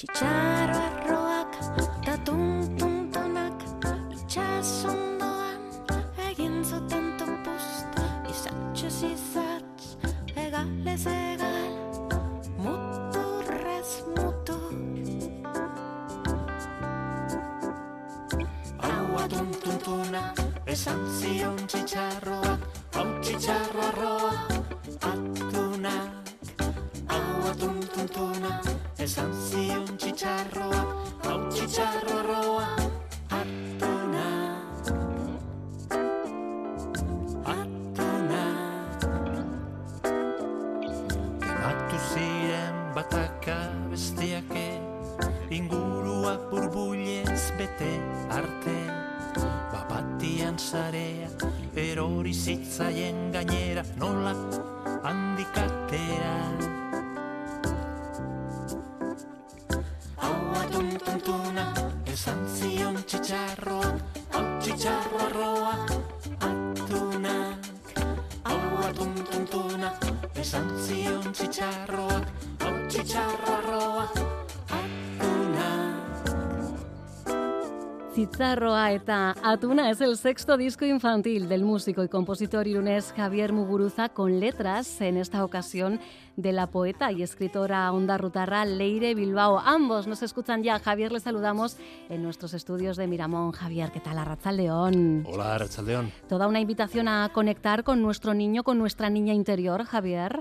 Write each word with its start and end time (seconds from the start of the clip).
Txitxarro 0.00 0.76
arroak 0.80 1.56
eta 1.84 2.14
tuntuntunak 2.24 3.64
itxasondoan 4.16 5.60
egin 6.28 6.54
zuten 6.64 7.10
topust 7.20 7.98
izatxez 8.32 9.00
izatx 9.10 9.90
egalez 10.44 11.04
egal 11.12 11.76
muturrez 12.64 13.92
mutur. 14.16 14.72
Haua 18.80 19.28
tuntuntuna 19.36 20.24
esan 20.78 21.04
zion 21.20 21.60
txitxarroak 21.68 22.60
hau 22.96 23.08
txitxarro 23.20 23.88
arroa 23.92 24.34
atunak. 25.12 26.36
Haua 27.12 27.52
tuntuntuna 27.60 28.79
esan 29.00 29.30
zion 29.48 29.86
txitxarroa 29.96 30.80
hau 31.24 31.38
txitxarro 31.48 32.16
arroa 32.20 32.66
atunak 33.36 34.90
atunak 37.52 39.06
Ematu 41.48 42.00
ziren 42.10 42.76
bataka 42.96 43.56
besteak 43.92 44.52
ingurua 45.48 46.34
burbuilez 46.50 47.44
bete 47.56 47.92
arte. 48.28 48.78
Bapatian 49.72 50.58
sarea 50.58 51.30
erori 51.88 52.34
zitzaien 52.34 53.32
gainera 53.32 53.84
nola 53.96 54.34
handikatera 55.08 56.36
Eta 78.42 79.36
Atuna 79.42 79.90
es 79.90 80.00
el 80.00 80.16
sexto 80.16 80.56
disco 80.56 80.86
infantil 80.86 81.46
del 81.46 81.62
músico 81.62 82.02
y 82.02 82.08
compositor 82.08 82.66
irunés 82.66 83.12
Javier 83.14 83.52
Muguruza 83.52 84.08
con 84.08 84.40
letras, 84.40 85.02
en 85.02 85.18
esta 85.18 85.44
ocasión, 85.44 86.00
de 86.36 86.52
la 86.52 86.66
poeta 86.66 87.12
y 87.12 87.22
escritora 87.22 87.92
onda 87.92 88.16
rutarra 88.16 88.64
Leire 88.64 89.14
Bilbao. 89.14 89.58
Ambos 89.58 90.06
nos 90.06 90.22
escuchan 90.22 90.62
ya. 90.62 90.78
Javier, 90.78 91.12
le 91.12 91.20
saludamos 91.20 91.76
en 92.08 92.22
nuestros 92.22 92.54
estudios 92.54 92.96
de 92.96 93.06
Miramón. 93.06 93.52
Javier, 93.52 93.90
¿qué 93.92 94.00
tal? 94.00 94.16
Arracha 94.16 94.52
León. 94.52 95.26
Hola, 95.28 95.58
Rachaldeón. 95.58 96.10
Toda 96.26 96.48
una 96.48 96.60
invitación 96.60 97.08
a 97.08 97.30
conectar 97.34 97.84
con 97.84 98.00
nuestro 98.00 98.32
niño, 98.32 98.64
con 98.64 98.78
nuestra 98.78 99.10
niña 99.10 99.34
interior, 99.34 99.84
Javier. 99.84 100.40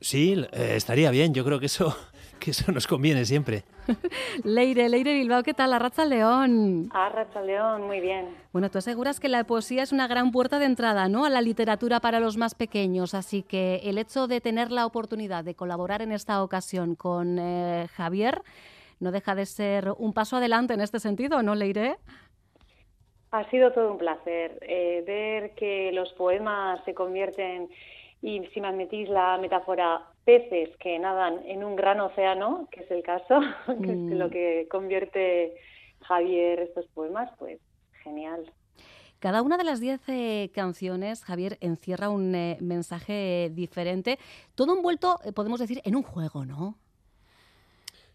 Sí, 0.00 0.46
eh, 0.52 0.74
estaría 0.76 1.10
bien. 1.10 1.34
Yo 1.34 1.44
creo 1.44 1.58
que 1.58 1.66
eso, 1.66 1.96
que 2.40 2.50
eso 2.50 2.72
nos 2.72 2.86
conviene 2.86 3.24
siempre. 3.24 3.62
Leire, 4.44 4.88
Leire 4.88 5.12
Bilbao, 5.14 5.42
¿qué 5.42 5.54
tal? 5.54 5.72
Arracha 5.72 6.04
León. 6.04 6.88
Arracha 6.92 7.40
León, 7.42 7.82
muy 7.82 8.00
bien. 8.00 8.28
Bueno, 8.52 8.70
tú 8.70 8.78
aseguras 8.78 9.20
que 9.20 9.28
la 9.28 9.44
poesía 9.44 9.84
es 9.84 9.92
una 9.92 10.08
gran 10.08 10.32
puerta 10.32 10.58
de 10.58 10.64
entrada, 10.64 11.08
¿no? 11.08 11.24
A 11.24 11.30
la 11.30 11.40
literatura 11.40 12.00
para 12.00 12.18
los 12.18 12.36
más 12.36 12.54
pequeños. 12.56 13.14
Así 13.14 13.42
que 13.42 13.76
el 13.84 13.98
hecho 13.98 14.26
de 14.26 14.40
tener 14.40 14.72
la 14.72 14.86
oportunidad 14.86 15.44
de 15.44 15.54
colaborar 15.54 16.02
en 16.02 16.10
esta 16.10 16.42
ocasión 16.42 16.96
con 16.96 17.38
eh, 17.38 17.86
Javier 17.94 18.42
no 18.98 19.12
deja 19.12 19.34
de 19.34 19.46
ser 19.46 19.92
un 19.98 20.12
paso 20.12 20.36
adelante 20.36 20.74
en 20.74 20.80
este 20.80 20.98
sentido, 20.98 21.42
¿no, 21.42 21.54
Leire? 21.54 21.96
Ha 23.32 23.48
sido 23.50 23.72
todo 23.72 23.92
un 23.92 23.98
placer 23.98 24.58
eh, 24.62 25.04
ver 25.06 25.54
que 25.54 25.92
los 25.92 26.12
poemas 26.14 26.84
se 26.84 26.94
convierten, 26.94 27.68
y 28.22 28.44
si 28.52 28.60
me 28.60 28.68
admitís 28.68 29.08
la 29.08 29.38
metáfora, 29.38 30.02
peces 30.30 30.76
que 30.76 30.96
nadan 30.98 31.44
en 31.44 31.64
un 31.64 31.74
gran 31.74 31.98
océano, 31.98 32.68
que 32.70 32.82
es 32.82 32.90
el 32.90 33.02
caso, 33.02 33.40
que 33.82 33.90
es 33.90 34.12
lo 34.12 34.30
que 34.30 34.68
convierte 34.70 35.54
Javier 36.02 36.60
estos 36.60 36.86
poemas, 36.88 37.30
pues 37.38 37.58
genial. 38.04 38.50
Cada 39.18 39.42
una 39.42 39.58
de 39.58 39.64
las 39.64 39.80
diez 39.80 40.00
eh, 40.08 40.50
canciones, 40.54 41.24
Javier, 41.24 41.58
encierra 41.60 42.08
un 42.08 42.34
eh, 42.34 42.56
mensaje 42.60 43.50
diferente, 43.52 44.18
todo 44.54 44.76
envuelto, 44.76 45.18
eh, 45.24 45.32
podemos 45.32 45.58
decir, 45.58 45.82
en 45.84 45.96
un 45.96 46.02
juego, 46.02 46.44
¿no? 46.44 46.76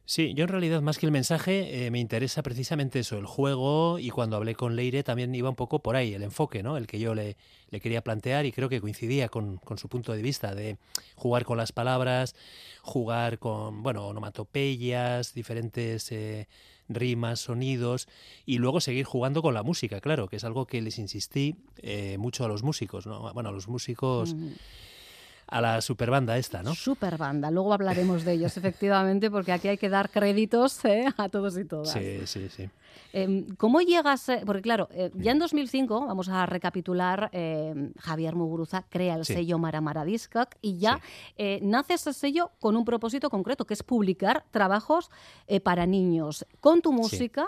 Sí, 0.07 0.35
yo 0.35 0.43
en 0.43 0.49
realidad 0.49 0.83
más 0.83 0.99
que 0.99 1.07
el 1.07 1.11
mensaje 1.11 1.85
eh, 1.85 1.89
me 1.89 1.99
interesa 1.99 2.43
precisamente 2.43 2.99
eso, 2.99 3.17
el 3.17 3.25
juego 3.25 3.97
y 3.97 4.11
cuando 4.11 4.35
hablé 4.35 4.53
con 4.53 4.75
Leire 4.75 5.01
también 5.01 5.33
iba 5.33 5.49
un 5.49 5.55
poco 5.55 5.79
por 5.79 5.95
ahí, 5.95 6.13
el 6.13 6.21
enfoque, 6.21 6.61
¿no? 6.61 6.77
El 6.77 6.85
que 6.85 6.99
yo 6.99 7.15
le, 7.15 7.37
quería 7.81 8.03
plantear 8.03 8.45
y 8.45 8.51
creo 8.51 8.69
que 8.69 8.79
coincidía 8.79 9.29
con, 9.29 9.57
con, 9.57 9.79
su 9.79 9.89
punto 9.89 10.13
de 10.13 10.21
vista 10.21 10.53
de 10.53 10.77
jugar 11.15 11.43
con 11.43 11.57
las 11.57 11.71
palabras, 11.71 12.35
jugar 12.83 13.39
con, 13.39 13.81
bueno, 13.81 14.05
onomatopeyas, 14.05 15.33
diferentes 15.33 16.11
eh, 16.11 16.47
rimas, 16.87 17.39
sonidos 17.39 18.07
y 18.45 18.59
luego 18.59 18.81
seguir 18.81 19.05
jugando 19.05 19.41
con 19.41 19.55
la 19.55 19.63
música, 19.63 20.01
claro, 20.01 20.27
que 20.27 20.35
es 20.35 20.43
algo 20.43 20.67
que 20.67 20.83
les 20.83 20.99
insistí 20.99 21.55
eh, 21.77 22.17
mucho 22.19 22.45
a 22.45 22.47
los 22.47 22.61
músicos, 22.61 23.07
¿no? 23.07 23.33
Bueno, 23.33 23.49
a 23.49 23.51
los 23.51 23.67
músicos... 23.67 24.35
a 25.47 25.61
la 25.61 25.81
superbanda 25.81 26.37
esta, 26.37 26.63
¿no? 26.63 26.73
Superbanda, 26.73 27.51
luego 27.51 27.73
hablaremos 27.73 28.23
de 28.25 28.33
ellos, 28.33 28.57
efectivamente, 28.57 29.29
porque 29.29 29.51
aquí 29.51 29.67
hay 29.67 29.77
que 29.77 29.89
dar 29.89 30.09
créditos 30.09 30.83
¿eh? 30.85 31.05
a 31.17 31.29
todos 31.29 31.57
y 31.57 31.65
todas. 31.65 31.91
Sí, 31.91 32.25
sí, 32.25 32.49
sí. 32.49 32.69
Eh, 33.13 33.45
¿Cómo 33.57 33.81
llegas? 33.81 34.27
Eh, 34.29 34.41
porque 34.45 34.61
claro, 34.61 34.89
eh, 34.91 35.11
ya 35.15 35.31
en 35.31 35.39
2005, 35.39 36.07
vamos 36.07 36.27
a 36.29 36.45
recapitular, 36.45 37.29
Javier 37.99 38.35
Muguruza 38.35 38.83
crea 38.89 39.15
el 39.15 39.25
Sí. 39.25 39.33
sello 39.33 39.57
Mara 39.59 39.81
Mara 39.81 40.03
Discac 40.03 40.57
y 40.61 40.77
ya 40.77 40.99
Sí. 41.37 41.59
nace 41.61 41.93
ese 41.93 42.13
sello 42.13 42.51
con 42.59 42.75
un 42.75 42.83
propósito 42.85 43.29
concreto, 43.29 43.65
que 43.65 43.73
es 43.73 43.83
publicar 43.83 44.43
trabajos 44.51 45.09
para 45.63 45.85
niños, 45.85 46.45
con 46.59 46.81
tu 46.81 46.91
música, 46.91 47.47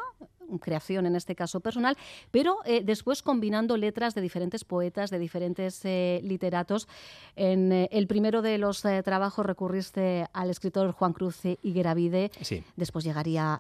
creación 0.62 1.06
en 1.06 1.16
este 1.16 1.36
caso 1.36 1.60
personal, 1.60 1.98
pero 2.32 2.58
eh, 2.66 2.82
después 2.84 3.22
combinando 3.22 3.76
letras 3.78 4.16
de 4.16 4.22
diferentes 4.22 4.64
poetas, 4.64 5.10
de 5.10 5.20
diferentes 5.20 5.82
eh, 5.84 6.20
literatos. 6.24 6.88
En 7.36 7.72
eh, 7.72 7.90
el 7.92 8.08
primero 8.08 8.42
de 8.42 8.58
los 8.58 8.82
trabajos 9.04 9.46
recurriste 9.46 10.28
al 10.34 10.50
escritor 10.50 10.92
Juan 10.92 11.14
Cruz 11.14 11.40
Higueravide, 11.62 12.32
Sí. 12.42 12.64
Después 12.76 13.04
llegaría 13.04 13.60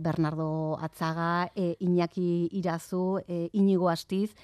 Bernardo 0.00 0.78
Atzaga, 0.80 1.52
eh, 1.54 1.76
Iñaki 1.78 2.48
Irazu, 2.52 3.20
Íñigo 3.52 3.88
Astiz. 3.90 4.34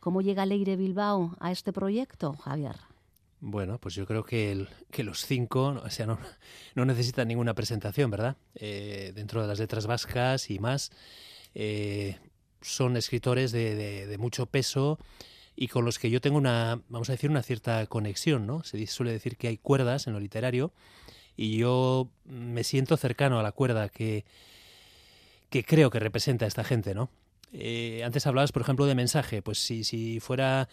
¿Cómo 0.00 0.20
llega 0.22 0.46
Leire 0.46 0.76
Bilbao 0.76 1.36
a 1.40 1.50
este 1.52 1.72
proyecto, 1.72 2.32
Javier? 2.34 2.76
Bueno, 3.40 3.78
pues 3.78 3.94
yo 3.94 4.06
creo 4.06 4.22
que, 4.22 4.52
el- 4.52 4.68
que 4.90 5.02
los 5.02 5.24
cinco, 5.26 5.80
o 5.84 5.90
sea, 5.90 6.06
no, 6.06 6.18
no 6.74 6.84
necesitan 6.84 7.28
ninguna 7.28 7.54
presentación, 7.54 8.10
¿verdad? 8.10 8.36
Dentro 8.54 9.42
de 9.42 9.48
las 9.48 9.58
letras 9.58 9.86
vascas 9.86 10.50
y 10.50 10.58
más, 10.58 10.90
eh, 11.54 12.18
son 12.60 12.96
escritores 12.96 13.52
de, 13.52 14.16
mucho 14.18 14.46
peso 14.46 14.98
y 15.56 15.68
con 15.68 15.84
los 15.84 15.98
que 15.98 16.10
yo 16.10 16.20
tengo 16.20 16.38
una, 16.38 16.80
vamos 16.88 17.08
a 17.08 17.12
decir, 17.12 17.30
una 17.30 17.42
cierta 17.42 17.86
conexión, 17.86 18.46
¿no? 18.46 18.62
Se 18.64 18.86
suele 18.86 19.12
decir 19.12 19.36
que 19.36 19.48
hay 19.48 19.58
cuerdas 19.58 20.06
en 20.06 20.12
lo 20.12 20.20
literario 20.20 20.72
y 21.36 21.56
yo 21.58 22.10
me 22.24 22.64
siento 22.64 22.96
cercano 22.96 23.38
a 23.38 23.42
la 23.42 23.52
cuerda 23.52 23.88
que, 23.88 24.24
que 25.48 25.64
creo 25.64 25.90
que 25.90 25.98
representa 25.98 26.44
a 26.44 26.48
esta 26.48 26.64
gente, 26.64 26.94
¿no? 26.94 27.10
Eh, 27.52 28.02
antes 28.04 28.26
hablabas, 28.26 28.52
por 28.52 28.62
ejemplo, 28.62 28.86
de 28.86 28.94
mensaje. 28.94 29.42
Pues 29.42 29.58
si, 29.58 29.82
si 29.82 30.20
fuera 30.20 30.68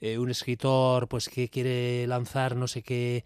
eh, 0.00 0.18
un 0.18 0.30
escritor 0.30 1.08
pues 1.08 1.28
que 1.28 1.48
quiere 1.48 2.06
lanzar 2.06 2.54
no 2.54 2.68
sé 2.68 2.82
qué 2.82 3.24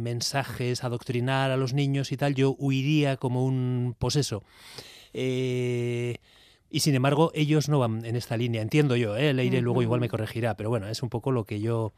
mensajes, 0.00 0.82
adoctrinar 0.82 1.50
a 1.50 1.56
los 1.56 1.74
niños 1.74 2.12
y 2.12 2.16
tal, 2.16 2.34
yo 2.34 2.56
huiría 2.58 3.16
como 3.16 3.44
un 3.44 3.94
poseso. 3.98 4.42
Eh, 5.12 6.16
y 6.70 6.80
sin 6.80 6.94
embargo, 6.94 7.30
ellos 7.34 7.68
no 7.68 7.78
van 7.78 8.04
en 8.04 8.16
esta 8.16 8.36
línea. 8.36 8.62
Entiendo 8.62 8.96
yo, 8.96 9.16
¿eh? 9.16 9.32
Leire 9.32 9.60
luego 9.60 9.82
igual 9.82 10.00
me 10.00 10.08
corregirá, 10.08 10.56
pero 10.56 10.68
bueno, 10.68 10.88
es 10.88 11.02
un 11.02 11.08
poco 11.08 11.30
lo 11.30 11.44
que 11.44 11.60
yo 11.60 11.92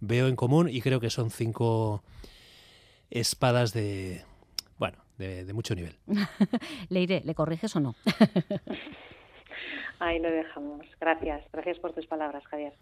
veo 0.00 0.28
en 0.28 0.36
común 0.36 0.68
y 0.68 0.80
creo 0.80 1.00
que 1.00 1.10
son 1.10 1.30
cinco 1.30 2.02
espadas 3.10 3.72
de, 3.72 4.24
bueno, 4.78 4.98
de, 5.18 5.44
de 5.44 5.52
mucho 5.52 5.74
nivel. 5.74 5.96
Leire, 6.88 7.22
¿le 7.24 7.34
corriges 7.34 7.76
o 7.76 7.80
no? 7.80 7.94
Ahí 9.98 10.18
lo 10.18 10.30
dejamos. 10.30 10.86
Gracias, 11.00 11.44
gracias 11.52 11.78
por 11.78 11.92
tus 11.94 12.06
palabras, 12.06 12.44
Javier. 12.46 12.74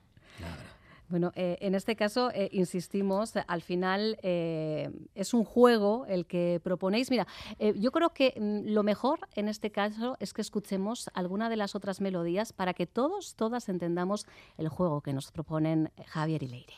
Bueno, 1.09 1.33
eh, 1.35 1.59
en 1.61 1.75
este 1.75 1.97
caso, 1.97 2.31
eh, 2.33 2.49
insistimos, 2.53 3.35
al 3.47 3.63
final 3.63 4.19
eh, 4.23 4.91
es 5.15 5.35
un 5.35 5.45
juego 5.45 6.07
el 6.07 6.27
que 6.27 6.61
proponéis. 6.63 7.11
Mira, 7.11 7.27
eh, 7.59 7.75
yo 7.77 7.93
creo 7.93 8.11
que 8.11 8.35
mm, 8.37 8.73
lo 8.73 8.83
mejor 8.83 9.21
en 9.35 9.49
este 9.49 9.71
caso 9.71 10.17
es 10.19 10.33
que 10.33 10.41
escuchemos 10.41 11.11
alguna 11.13 11.51
de 11.51 11.57
las 11.57 11.75
otras 11.75 12.01
melodías 12.01 12.53
para 12.53 12.73
que 12.73 12.87
todos, 12.87 13.35
todas 13.35 13.69
entendamos 13.69 14.27
el 14.57 14.69
juego 14.69 15.03
que 15.03 15.13
nos 15.13 15.31
proponen 15.31 15.93
Javier 16.07 16.43
y 16.43 16.49
Leire. 16.49 16.75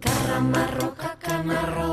Carramarro, 0.00 0.94
cacanarroa 0.94 1.91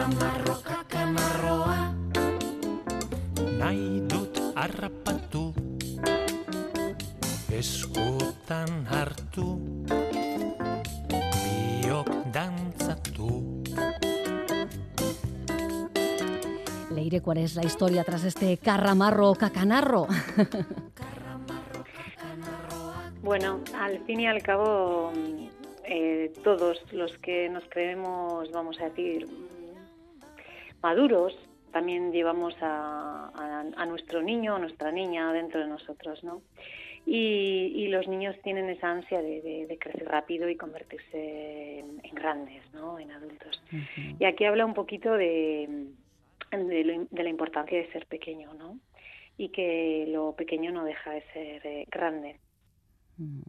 Carramarro, 0.00 0.56
cacanarroa 0.64 1.92
Nahi 3.60 4.00
dut 4.08 4.32
harrapatu. 4.56 5.52
Eskutan 7.52 8.88
hartu. 8.88 9.60
Biok 11.44 12.08
dantzatu. 12.32 13.28
Leire, 16.96 17.20
¿cuál 17.20 17.36
es 17.44 17.54
la 17.56 17.64
historia 17.66 18.02
tras 18.02 18.24
este 18.24 18.56
carramarro 18.56 19.34
cacanarro? 19.34 20.06
Bueno, 23.22 23.60
al 23.78 24.00
fin 24.06 24.20
y 24.20 24.26
al 24.26 24.42
cabo, 24.42 25.12
eh, 25.84 26.32
todos 26.42 26.82
los 26.90 27.16
que 27.18 27.50
nos 27.50 27.62
creemos, 27.68 28.50
vamos 28.50 28.80
a 28.80 28.84
decir, 28.84 29.28
maduros, 30.82 31.36
también 31.72 32.12
llevamos 32.12 32.54
a, 32.60 33.30
a- 33.34 33.64
a 33.82 33.86
nuestro 33.86 34.22
niño 34.22 34.56
o 34.56 34.58
nuestra 34.58 34.90
niña 34.92 35.32
dentro 35.32 35.60
de 35.60 35.68
nosotros, 35.68 36.22
¿no? 36.24 36.42
Y, 37.06 37.72
y 37.76 37.88
los 37.88 38.06
niños 38.08 38.36
tienen 38.42 38.68
esa 38.68 38.90
ansia 38.90 39.22
de, 39.22 39.40
de- 39.40 39.66
de 39.66 39.78
crecer 39.78 40.06
rápido 40.06 40.48
y 40.48 40.56
convertirse 40.56 41.78
en, 41.78 42.00
en 42.02 42.14
grandes, 42.14 42.62
¿no? 42.74 42.98
En 42.98 43.10
adultos. 43.10 43.62
Y 44.18 44.24
aquí 44.24 44.44
habla 44.44 44.66
un 44.66 44.74
poquito 44.74 45.12
de, 45.14 45.86
de, 46.52 46.84
lo- 46.84 47.06
de 47.10 47.22
la 47.22 47.28
importancia 47.30 47.78
de 47.78 47.90
ser 47.92 48.06
pequeño, 48.06 48.52
¿no? 48.54 48.78
Y 49.38 49.48
que 49.48 50.04
lo 50.08 50.34
pequeño 50.36 50.72
no 50.72 50.84
deja 50.84 51.12
de 51.12 51.22
ser 51.32 51.66
eh, 51.66 51.86
grande. 51.90 52.36
Mm. 53.16 53.40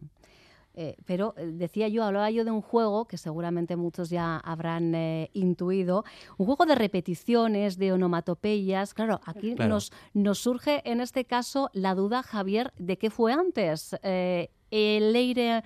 Eh, 0.74 0.96
pero 1.04 1.34
eh, 1.36 1.46
decía 1.46 1.88
yo, 1.88 2.04
hablaba 2.04 2.30
yo 2.30 2.44
de 2.44 2.50
un 2.50 2.62
juego 2.62 3.06
que 3.06 3.18
seguramente 3.18 3.76
muchos 3.76 4.08
ya 4.10 4.38
habrán 4.38 4.94
eh, 4.94 5.30
intuido, 5.34 6.04
un 6.38 6.46
juego 6.46 6.64
de 6.64 6.74
repeticiones, 6.74 7.76
de 7.78 7.92
onomatopeyas. 7.92 8.94
Claro, 8.94 9.20
aquí 9.24 9.54
Claro. 9.54 9.74
Nos, 9.74 9.92
nos 10.14 10.38
surge 10.38 10.82
en 10.90 11.00
este 11.00 11.24
caso 11.24 11.70
la 11.72 11.94
duda, 11.94 12.22
Javier, 12.22 12.72
de 12.78 12.96
qué 12.96 13.10
fue 13.10 13.32
antes. 13.32 13.96
Eh, 14.02 14.50
¿El 14.70 15.12
Leire 15.12 15.62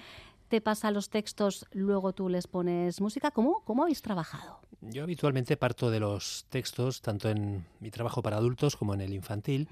te 0.48 0.60
pasa 0.60 0.90
los 0.90 1.10
textos, 1.10 1.66
luego 1.72 2.12
tú 2.12 2.28
les 2.28 2.46
pones 2.46 3.00
música? 3.00 3.30
¿Cómo, 3.30 3.62
cómo 3.64 3.82
habéis 3.84 4.02
trabajado? 4.02 4.60
Yo 4.80 5.02
habitualmente 5.02 5.56
parto 5.56 5.90
de 5.90 6.00
los 6.00 6.46
textos, 6.48 7.00
tanto 7.00 7.28
en 7.28 7.64
mi 7.80 7.90
trabajo 7.90 8.22
para 8.22 8.36
adultos 8.36 8.76
como 8.76 8.94
en 8.94 9.00
el 9.00 9.12
infantil. 9.12 9.68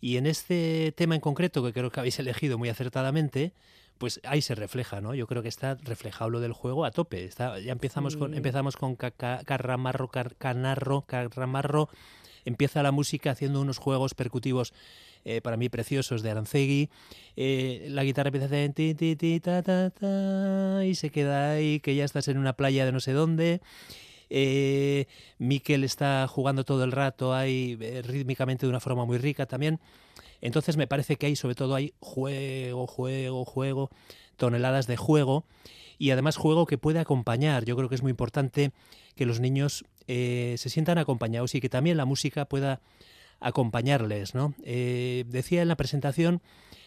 Y 0.00 0.18
en 0.18 0.26
este 0.26 0.92
tema 0.92 1.14
en 1.14 1.20
concreto, 1.20 1.64
que 1.64 1.72
creo 1.72 1.90
que 1.90 2.00
habéis 2.00 2.18
elegido 2.18 2.58
muy 2.58 2.68
acertadamente, 2.68 3.52
pues 3.98 4.20
ahí 4.24 4.42
se 4.42 4.54
refleja, 4.54 5.00
¿no? 5.00 5.14
Yo 5.14 5.26
creo 5.26 5.42
que 5.42 5.48
está 5.48 5.76
reflejado 5.82 6.30
lo 6.30 6.40
del 6.40 6.52
juego 6.52 6.84
a 6.84 6.90
tope. 6.90 7.24
Está, 7.24 7.58
ya 7.60 7.72
empezamos 7.72 8.16
con, 8.16 8.32
Sí. 8.32 8.36
empezamos 8.38 8.76
con 8.76 8.96
carramarro, 8.96 10.08
car- 10.08 10.36
canarro, 10.36 11.02
carramarro. 11.02 11.88
Empieza 12.44 12.82
la 12.82 12.92
música 12.92 13.32
haciendo 13.32 13.60
unos 13.60 13.78
juegos 13.78 14.14
percutivos 14.14 14.72
eh, 15.24 15.40
para 15.40 15.56
mí 15.56 15.68
preciosos 15.68 16.22
de 16.22 16.30
Arancegui. 16.30 16.88
Eh, 17.34 17.88
la 17.90 18.04
guitarra 18.04 18.28
empieza 18.28 18.44
a 18.44 18.48
hacer 18.48 18.72
ti, 18.72 18.94
ti, 18.94 19.16
ti, 19.16 19.40
ta, 19.40 19.62
ta, 19.62 19.90
ta, 19.90 20.84
y 20.84 20.94
se 20.94 21.10
queda 21.10 21.50
ahí, 21.52 21.80
que 21.80 21.96
ya 21.96 22.04
estás 22.04 22.28
en 22.28 22.38
una 22.38 22.52
playa 22.52 22.84
de 22.86 22.92
no 22.92 23.00
sé 23.00 23.12
dónde. 23.12 23.60
Eh, 24.30 25.06
Miquel 25.38 25.84
está 25.84 26.26
jugando 26.28 26.64
todo 26.64 26.84
el 26.84 26.92
rato 26.92 27.34
ahí 27.34 27.76
eh, 27.80 28.02
rítmicamente 28.06 28.66
de 28.66 28.70
una 28.70 28.80
forma 28.80 29.04
muy 29.04 29.18
rica 29.18 29.46
también. 29.46 29.80
Entonces 30.46 30.76
me 30.76 30.86
parece 30.86 31.16
que 31.16 31.26
hay 31.26 31.36
sobre 31.36 31.56
todo 31.56 31.74
hay 31.74 31.92
juego, 31.98 32.86
juego, 32.86 33.44
juego, 33.44 33.90
toneladas 34.36 34.86
de 34.86 34.96
juego 34.96 35.44
y 35.98 36.10
además 36.10 36.36
juego 36.36 36.66
que 36.66 36.78
puede 36.78 37.00
acompañar. 37.00 37.64
Yo 37.64 37.76
creo 37.76 37.88
que 37.88 37.96
es 37.96 38.02
muy 38.02 38.10
importante 38.10 38.70
que 39.16 39.26
los 39.26 39.40
niños 39.40 39.84
eh, 40.06 40.54
se 40.58 40.68
sientan 40.68 40.98
acompañados 40.98 41.54
y 41.56 41.60
que 41.60 41.68
también 41.68 41.96
la 41.96 42.04
música 42.04 42.44
pueda 42.44 42.80
acompañarles, 43.40 44.34
¿no? 44.34 44.54
Eh, 44.62 45.24
decía 45.26 45.62
en 45.62 45.68
la 45.68 45.76
presentación, 45.76 46.42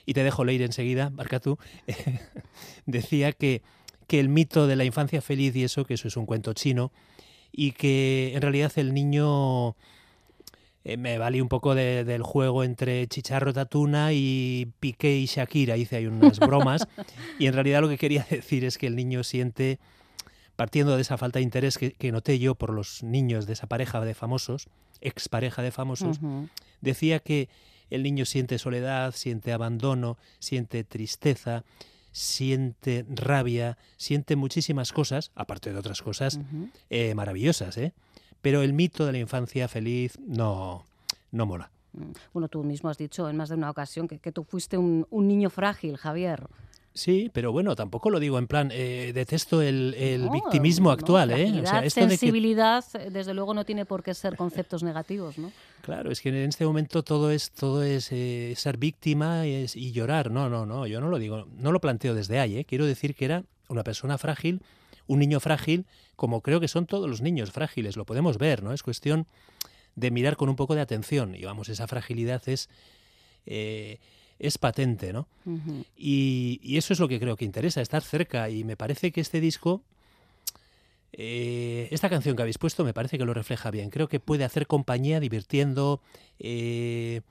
y 0.05 0.13
te 0.13 0.23
dejo 0.23 0.45
leer 0.45 0.61
enseguida, 0.61 1.09
marca 1.09 1.39
tú, 1.39 1.57
decía 2.85 3.33
que, 3.33 3.61
que 4.07 4.19
el 4.19 4.29
mito 4.29 4.67
de 4.67 4.75
la 4.77 4.85
infancia 4.85 5.21
feliz 5.21 5.55
y 5.55 5.65
eso, 5.65 5.85
que 5.85 5.95
eso 5.95 6.07
es 6.07 6.17
un 6.17 6.25
cuento 6.25 6.53
chino, 6.53 6.91
y 7.51 7.73
que 7.73 8.31
en 8.35 8.41
realidad 8.41 8.71
el 8.77 8.93
niño 8.93 9.75
eh, 10.93 10.97
me 10.97 11.17
valí 11.17 11.41
un 11.41 11.47
poco 11.49 11.75
de- 11.75 12.03
del 12.03 12.23
juego 12.23 12.63
entre 12.63 13.07
Chicharro 13.07 13.53
Tatuna 13.53 14.13
y 14.13 14.67
Piqué 14.79 15.17
y 15.17 15.25
Shakira, 15.25 15.77
hice 15.77 15.97
ahí 15.97 16.07
unas 16.07 16.39
bromas, 16.39 16.87
y 17.37 17.47
en 17.47 17.53
realidad 17.53 17.81
lo 17.81 17.89
que 17.89 17.97
quería 17.97 18.25
decir 18.29 18.63
es 18.65 18.77
que 18.77 18.87
el 18.87 18.95
niño 18.95 19.23
siente, 19.23 19.79
partiendo 20.55 20.95
de 20.95 21.01
esa 21.01 21.17
falta 21.17 21.39
de 21.39 21.43
interés 21.43 21.77
que, 21.77 21.91
que 21.91 22.11
noté 22.11 22.39
yo 22.39 22.55
por 22.55 22.71
los 22.73 23.03
niños 23.03 23.45
de 23.47 23.53
esa 23.53 23.67
pareja 23.67 23.99
de 24.01 24.13
famosos, 24.13 24.67
expareja 25.01 25.61
de 25.61 25.71
famosos, 25.71 26.19
decía 26.81 27.19
que 27.19 27.49
el 27.89 28.03
niño 28.03 28.25
siente 28.25 28.57
soledad, 28.59 29.13
siente 29.15 29.51
abandono, 29.53 30.17
siente 30.39 30.83
tristeza, 30.83 31.63
siente 32.11 33.05
rabia, 33.09 33.77
siente 33.97 34.35
muchísimas 34.35 34.91
cosas, 34.91 35.31
aparte 35.35 35.71
de 35.71 35.79
otras 35.79 36.01
cosas 36.01 36.39
eh, 36.89 37.13
maravillosas, 37.15 37.77
¿eh? 37.77 37.93
Pero 38.41 38.61
el 38.61 38.73
mito 38.73 39.05
de 39.05 39.11
la 39.11 39.17
infancia 39.19 39.67
feliz 39.67 40.17
no, 40.25 40.85
no 41.31 41.45
mola. 41.45 41.69
Mm. 41.93 42.11
Bueno, 42.33 42.47
tú 42.47 42.63
mismo 42.63 42.89
has 42.89 42.97
dicho 42.97 43.29
en 43.29 43.35
más 43.37 43.49
de 43.49 43.55
una 43.55 43.69
ocasión 43.69 44.07
que, 44.07 44.19
que 44.19 44.31
tú 44.31 44.43
fuiste 44.43 44.77
un, 44.77 45.05
un 45.09 45.27
niño 45.27 45.49
frágil, 45.49 45.97
Javier. 45.97 46.47
Sí, 46.91 47.29
pero 47.33 47.51
bueno, 47.51 47.75
tampoco 47.75 48.09
lo 48.09 48.19
digo 48.19 48.39
en 48.39 48.47
plan, 48.47 48.71
eh, 48.73 49.11
detesto 49.13 49.61
el, 49.61 49.93
el 49.93 50.25
No, 50.25 50.31
victimismo 50.31 50.89
no, 50.89 50.93
actual, 50.93 51.31
¿eh? 51.31 51.35
O 51.35 51.37
sea, 51.37 51.51
fragilidad, 51.51 51.85
esto 51.85 51.99
de 52.01 52.05
que 52.07 52.09
sensibilidad, 52.17 52.83
desde 53.11 53.33
luego 53.35 53.53
no 53.53 53.63
tiene 53.63 53.85
por 53.85 54.01
qué 54.03 54.13
ser 54.13 54.35
conceptos 54.35 54.81
negativos, 54.83 55.37
¿no? 55.37 55.51
Claro, 55.81 56.11
es 56.11 56.19
que 56.19 56.29
en 56.29 56.35
este 56.49 56.65
momento 56.65 57.03
todo 57.03 57.31
es 57.31 57.51
todo 57.51 57.83
es 57.83 58.11
eh, 58.11 58.53
ser 58.57 58.77
víctima 58.77 59.45
y, 59.45 59.53
es- 59.53 59.75
y 59.75 59.91
llorar. 59.91 60.31
No, 60.31 60.49
no, 60.49 60.65
no, 60.65 60.87
yo 60.87 60.99
no 60.99 61.09
lo 61.09 61.19
digo, 61.19 61.47
no 61.57 61.71
lo 61.71 61.79
planteo 61.79 62.15
desde 62.15 62.39
ahí. 62.39 62.57
¿eh? 62.57 62.65
Quiero 62.65 62.85
decir 62.85 63.13
que 63.15 63.25
era 63.25 63.43
una 63.69 63.83
persona 63.83 64.17
frágil, 64.17 64.61
un 65.09 65.19
niño 65.19 65.39
frágil, 65.39 65.85
como 66.15 66.41
creo 66.41 66.59
que 66.59 66.67
son 66.67 66.85
todos 66.85 67.09
los 67.09 67.21
niños 67.21 67.51
frágiles. 67.51 67.97
Lo 67.97 68.05
podemos 68.05 68.37
ver, 68.37 68.61
¿no? 68.61 68.73
Es 68.73 68.83
cuestión 68.83 69.25
de 69.95 70.11
mirar 70.11 70.37
con 70.37 70.49
un 70.49 70.55
poco 70.55 70.75
de 70.75 70.81
atención. 70.81 71.35
Y 71.35 71.43
vamos, 71.43 71.67
esa 71.67 71.87
fragilidad 71.87 72.47
es 72.47 72.69
eh, 73.45 73.97
es 74.37 74.57
patente, 74.57 75.11
¿no? 75.11 75.27
Y, 75.97 76.61
y 76.63 76.77
eso 76.77 76.93
es 76.93 76.99
lo 76.99 77.07
que 77.09 77.19
creo 77.19 77.35
que 77.35 77.43
interesa, 77.43 77.81
estar 77.81 78.03
cerca. 78.03 78.49
Y 78.49 78.63
me 78.63 78.77
parece 78.77 79.11
que 79.11 79.19
este 79.19 79.41
disco, 79.41 79.81
eh, 81.11 81.89
esta 81.91 82.09
canción 82.09 82.35
que 82.35 82.43
habéis 82.43 82.59
puesto, 82.59 82.85
me 82.85 82.93
parece 82.93 83.17
que 83.17 83.25
lo 83.25 83.33
refleja 83.33 83.71
bien. 83.71 83.89
Creo 83.89 84.07
que 84.07 84.19
puede 84.19 84.45
hacer 84.45 84.67
compañía 84.67 85.19
divirtiendo, 85.19 86.01
eh, 86.39 87.21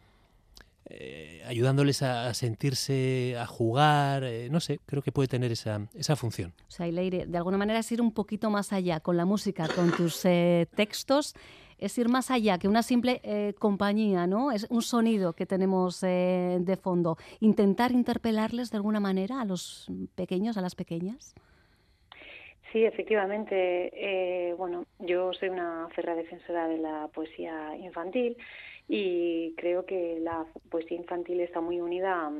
eh, 0.90 1.42
ayudándoles 1.47 2.02
a, 2.02 2.33
sentirse, 2.35 3.37
a 3.38 3.47
jugar. 3.47 4.25
eh, 4.25 4.49
no 4.50 4.61
sé, 4.61 4.80
creo 4.87 5.02
que 5.02 5.12
puede 5.12 5.28
tener 5.28 5.52
esa, 5.52 5.88
esa 5.95 6.16
función. 6.16 6.54
O 6.66 6.71
sea, 6.71 6.87
Leire, 6.87 7.26
de 7.26 7.38
alguna 7.38 7.59
manera 7.59 7.78
es 7.78 7.92
ir 7.92 8.00
un 8.00 8.12
poquito 8.12 8.49
más 8.50 8.73
allá 8.73 9.00
con 9.00 9.16
la 9.16 9.25
música, 9.25 9.68
con 9.68 9.90
tus 9.92 10.25
eh, 10.25 10.66
textos, 10.75 11.35
es 11.78 11.97
ir 11.99 12.09
más 12.09 12.30
allá 12.30 12.59
que 12.59 12.66
una 12.66 12.83
simple 12.83 13.54
compañía, 13.61 14.26
¿no? 14.26 14.50
Es 14.50 14.66
un 14.68 14.83
sonido 14.83 15.35
que 15.35 15.47
tenemos 15.47 16.00
de 16.00 16.78
fondo. 16.83 17.16
Intentar 17.38 17.92
interpelarles 17.92 18.73
de 18.73 18.78
alguna 18.78 18.99
manera 18.99 19.40
a 19.40 19.45
los 19.45 19.87
pequeños, 20.16 20.57
a 20.57 20.61
las 20.61 20.75
pequeñas. 20.75 21.37
Sí, 22.72 22.84
efectivamente. 22.84 23.90
eh, 23.94 24.54
bueno, 24.54 24.84
yo 24.98 25.32
soy 25.32 25.48
una 25.48 25.88
ferra 25.94 26.14
defensora 26.14 26.68
de 26.68 26.78
la 26.78 27.08
poesía 27.08 27.76
infantil 27.76 28.37
y 28.88 29.54
creo 29.56 29.87
que 29.87 30.18
la 30.20 30.44
poesía 30.70 30.96
infantil 30.98 31.40
está 31.40 31.60
muy 31.60 31.80
unida 31.80 32.26
a, 32.26 32.32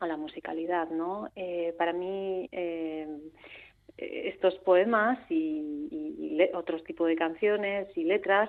a 0.00 0.06
la 0.06 0.16
musicalidad, 0.16 0.88
¿no? 0.90 1.28
Eh, 1.34 1.74
para 1.76 1.92
mí 1.92 2.48
eh, 2.52 3.08
estos 3.98 4.54
poemas 4.60 5.18
y, 5.28 5.88
y- 5.90 6.14
y 6.18 6.30
le- 6.36 6.50
otros 6.54 6.82
tipos 6.84 7.08
de 7.08 7.16
canciones 7.16 7.88
y 7.96 8.04
letras 8.04 8.48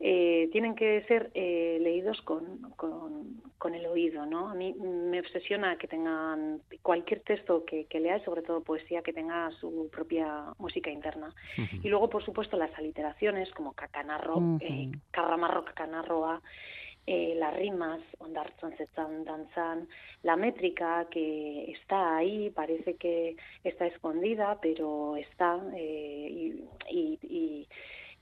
eh, 0.00 0.48
tienen 0.52 0.74
que 0.76 1.02
ser 1.08 1.30
eh, 1.34 1.78
leídos 1.80 2.20
con, 2.22 2.60
con, 2.76 3.40
con 3.58 3.74
el 3.74 3.84
oído, 3.86 4.26
¿no? 4.26 4.48
A 4.48 4.54
mí 4.54 4.72
me 4.74 5.18
obsesiona 5.20 5.76
que 5.76 5.88
tengan 5.88 6.62
cualquier 6.82 7.20
texto 7.22 7.64
que, 7.64 7.86
que 7.86 8.00
sobre 8.24 8.42
todo 8.42 8.62
poesía, 8.62 9.02
que 9.02 9.12
tenga 9.12 9.50
su 9.60 9.88
propia 9.90 10.52
música 10.58 10.90
interna. 10.90 11.34
Y 11.82 11.88
luego, 11.88 12.08
por 12.08 12.24
supuesto, 12.24 12.56
las 12.56 12.72
aliteraciones 12.78 13.50
como 13.52 13.72
cacanarro, 13.72 14.36
Ujú. 14.36 14.58
eh, 14.60 14.90
carramarro, 15.10 15.64
cacanarroa, 15.64 16.40
eh, 17.10 17.34
las 17.36 17.54
rimas, 17.54 18.00
ondartzan, 18.18 18.76
zetzan, 18.76 19.24
danzan, 19.24 19.88
la 20.22 20.36
métrica 20.36 21.06
que 21.10 21.70
está 21.72 22.16
ahí, 22.18 22.50
parece 22.50 22.96
que 22.96 23.36
está 23.64 23.86
escondida, 23.86 24.58
pero 24.60 25.16
está 25.16 25.58
eh, 25.74 26.28
y, 26.30 26.64
y 26.90 27.18
y 27.22 27.68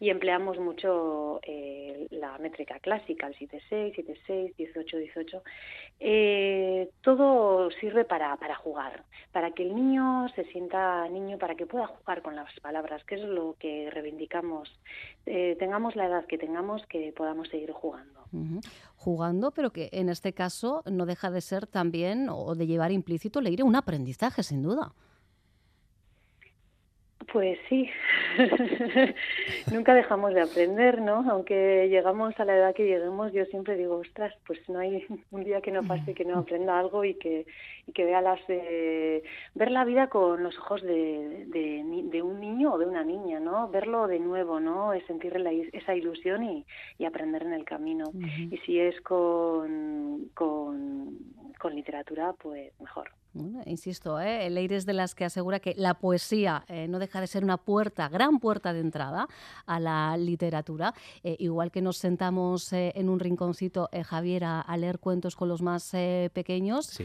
empleamos 0.00 0.59
mucho 0.59 1.41
eh, 1.43 2.07
la 2.11 2.37
métrica 2.38 2.79
clásica, 2.81 3.26
el 3.26 3.35
7-6, 3.35 3.95
7-6, 4.29 4.55
18-18. 4.57 5.43
Eh, 6.00 6.91
todo 7.00 7.71
sirve 7.81 8.05
para, 8.05 8.37
para 8.37 8.57
jugar, 8.57 9.05
para 9.33 9.53
que 9.53 9.62
el 9.62 9.75
niño 9.75 10.29
se 10.35 10.45
sienta 10.45 11.09
niño, 11.09 11.38
para 11.38 11.55
que 11.55 11.65
pueda 11.65 11.87
jugar 11.87 12.21
con 12.21 12.37
las 12.37 12.53
palabras, 12.61 13.03
que 13.05 13.15
es 13.15 13.23
lo 13.23 13.57
que 13.59 13.88
reivindicamos. 13.91 14.69
Eh, 15.25 15.57
tengamos 15.59 15.97
la 15.97 16.07
edad 16.07 16.26
que 16.26 16.37
tengamos, 16.37 16.85
que 16.87 17.12
podamos 17.17 17.49
seguir 17.49 17.73
jugando. 17.73 18.21
Jugando, 18.97 19.50
pero 19.53 19.71
que 19.71 19.88
en 19.93 20.11
este 20.11 20.35
caso 20.35 20.83
no 20.91 21.07
deja 21.07 21.31
de 21.31 21.41
ser 21.41 21.67
también 21.67 22.29
o 22.29 22.55
de 22.55 22.67
llevar 22.67 22.93
implícito 22.93 23.41
leer 23.41 23.62
un 23.65 23.76
aprendizaje, 23.76 24.43
sin 24.43 24.62
duda. 24.62 24.93
Pues 27.33 27.59
sí, 27.68 27.88
nunca 29.73 29.95
dejamos 29.95 30.33
de 30.33 30.42
aprender, 30.42 31.00
¿no? 31.00 31.28
Aunque 31.28 31.88
llegamos 31.88 32.38
a 32.38 32.45
la 32.45 32.56
edad 32.56 32.75
que 32.75 32.85
lleguemos, 32.87 33.33
yo 33.33 33.45
siempre 33.47 33.76
digo, 33.76 33.97
ostras, 33.97 34.33
pues 34.47 34.61
no 34.68 34.78
hay 34.78 35.04
un 35.30 35.45
día 35.45 35.61
que 35.61 35.73
no 35.73 35.83
pase 35.83 36.14
que 36.14 36.25
no 36.25 36.38
aprenda 36.38 36.78
algo 36.78 37.04
y 37.04 37.14
que, 37.14 37.47
y 37.87 37.92
que 37.92 38.04
vea 38.04 38.21
las, 38.21 38.40
eh, 38.49 39.23
ver 39.54 39.71
la 39.71 39.85
vida 39.85 40.09
con 40.09 40.42
los 40.42 40.56
ojos 40.59 40.83
de, 40.83 41.47
de, 41.47 42.23
un 42.23 42.40
niño 42.40 42.75
o 42.75 42.78
de 42.78 42.87
una 42.87 43.02
niña, 43.02 43.40
¿no? 43.40 43.68
Verlo 43.68 44.06
de 44.06 44.21
nuevo, 44.21 44.61
¿no? 44.61 44.92
Es 44.92 45.04
sentir 45.06 45.35
esa 45.73 45.95
ilusión 45.95 46.45
y, 46.45 46.64
y, 46.99 47.04
aprender 47.04 47.42
en 47.42 47.52
el 47.52 47.64
camino. 47.64 48.11
Y 48.50 48.56
si 48.59 48.78
es 48.78 49.00
con, 49.00 50.30
con, 50.35 51.18
con 51.59 51.75
literatura, 51.75 52.33
pues 52.38 52.73
mejor 52.80 53.11
insisto, 53.66 54.21
¿eh? 54.21 54.49
Leire 54.50 54.76
es 54.76 54.87
de 54.87 54.93
las 54.93 55.14
que 55.14 55.25
asegura 55.25 55.61
que 55.61 55.75
la 55.76 55.95
poesía 55.95 56.64
eh, 56.69 56.87
no 56.88 56.99
deja 56.99 57.21
de 57.21 57.26
ser 57.26 57.45
una 57.45 57.57
puerta, 57.57 58.09
gran 58.09 58.38
puerta 58.38 58.73
de 58.73 58.81
entrada 58.81 59.28
a 59.66 59.81
la 59.81 60.16
literatura. 60.16 60.95
Eh, 61.23 61.37
igual 61.38 61.71
que 61.71 61.83
nos 61.83 61.97
sentamos 61.97 62.73
eh, 62.73 62.93
en 62.95 63.09
un 63.09 63.21
rinconcito, 63.21 63.88
Javier, 64.05 64.45
a, 64.45 64.76
leer 64.76 64.99
cuentos 64.99 65.37
con 65.37 65.49
los 65.49 65.62
más 65.62 65.93
pequeños, 66.33 67.00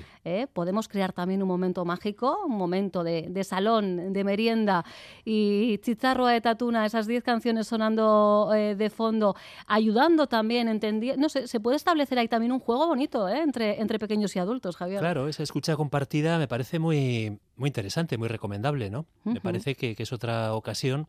podemos 0.51 0.89
crear 0.89 1.13
también 1.13 1.41
un 1.41 1.47
momento 1.47 1.85
mágico, 1.85 2.37
un 2.45 2.57
momento 2.57 3.01
de, 3.03 3.43
salón, 3.45 4.11
de 4.11 4.23
merienda 4.25 4.83
y 5.23 5.77
chicharro 5.77 6.27
de 6.27 6.41
tatuna, 6.41 6.85
esas 6.85 7.07
10 7.07 7.23
canciones 7.23 7.67
sonando 7.67 8.49
de 8.51 8.89
fondo, 8.89 9.35
ayudando 9.67 10.27
también, 10.27 10.67
entendiendo. 10.67 11.21
No 11.21 11.29
sé, 11.29 11.47
se 11.47 11.61
puede 11.61 11.77
establecer 11.77 12.19
ahí 12.19 12.27
también 12.27 12.51
un 12.51 12.59
juego 12.59 12.87
bonito 12.87 13.29
entre, 13.29 13.79
entre 13.79 13.99
pequeños 13.99 14.35
y 14.35 14.39
adultos, 14.39 14.75
Javier. 14.75 14.99
Claro, 14.99 15.29
esa 15.29 15.43
escucha 15.43 15.77
compartida 15.77 16.20
me 16.21 16.47
parece 16.47 16.79
muy, 16.79 17.39
muy 17.55 17.69
interesante, 17.69 18.17
muy 18.17 18.27
recomendable, 18.27 18.89
¿no? 18.89 19.05
Me 19.23 19.41
parece 19.41 19.75
que, 19.75 19.95
es 19.97 20.13
otra 20.13 20.53
ocasión 20.53 21.07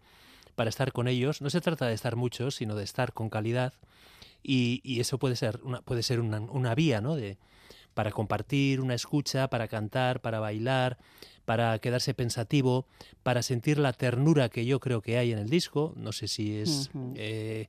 para 0.55 0.71
estar 0.71 0.93
con 0.93 1.09
ellos. 1.09 1.41
No 1.41 1.51
se 1.51 1.61
trata 1.61 1.87
de 1.87 1.95
estar 1.95 2.17
muchos, 2.17 2.57
sino 2.57 2.75
de 2.75 2.85
estar 2.85 3.13
con 3.13 3.31
calidad. 3.31 3.75
Y, 4.43 5.01
eso 5.01 5.19
puede 5.19 5.37
ser 5.37 5.61
una, 5.63 5.83
puede 5.83 6.03
ser 6.03 6.21
una, 6.21 6.75
vía, 6.75 7.01
¿no? 7.01 7.17
De, 7.17 7.39
para 7.95 8.11
compartir, 8.11 8.81
una 8.81 8.95
escucha, 8.95 9.49
para 9.49 9.69
cantar, 9.69 10.21
para 10.21 10.41
bailar, 10.41 10.99
para 11.45 11.79
quedarse 11.79 12.15
pensativo, 12.15 12.87
para 13.23 13.43
sentir 13.43 13.79
la 13.79 13.93
ternura 13.93 14.49
que 14.49 14.65
yo 14.65 14.81
creo 14.81 15.03
que 15.03 15.19
hay 15.19 15.33
en 15.33 15.39
el 15.39 15.49
disco. 15.49 15.95
No 15.97 16.13
sé 16.13 16.29
si 16.29 16.57
es... 16.57 16.91
Eh, 17.15 17.69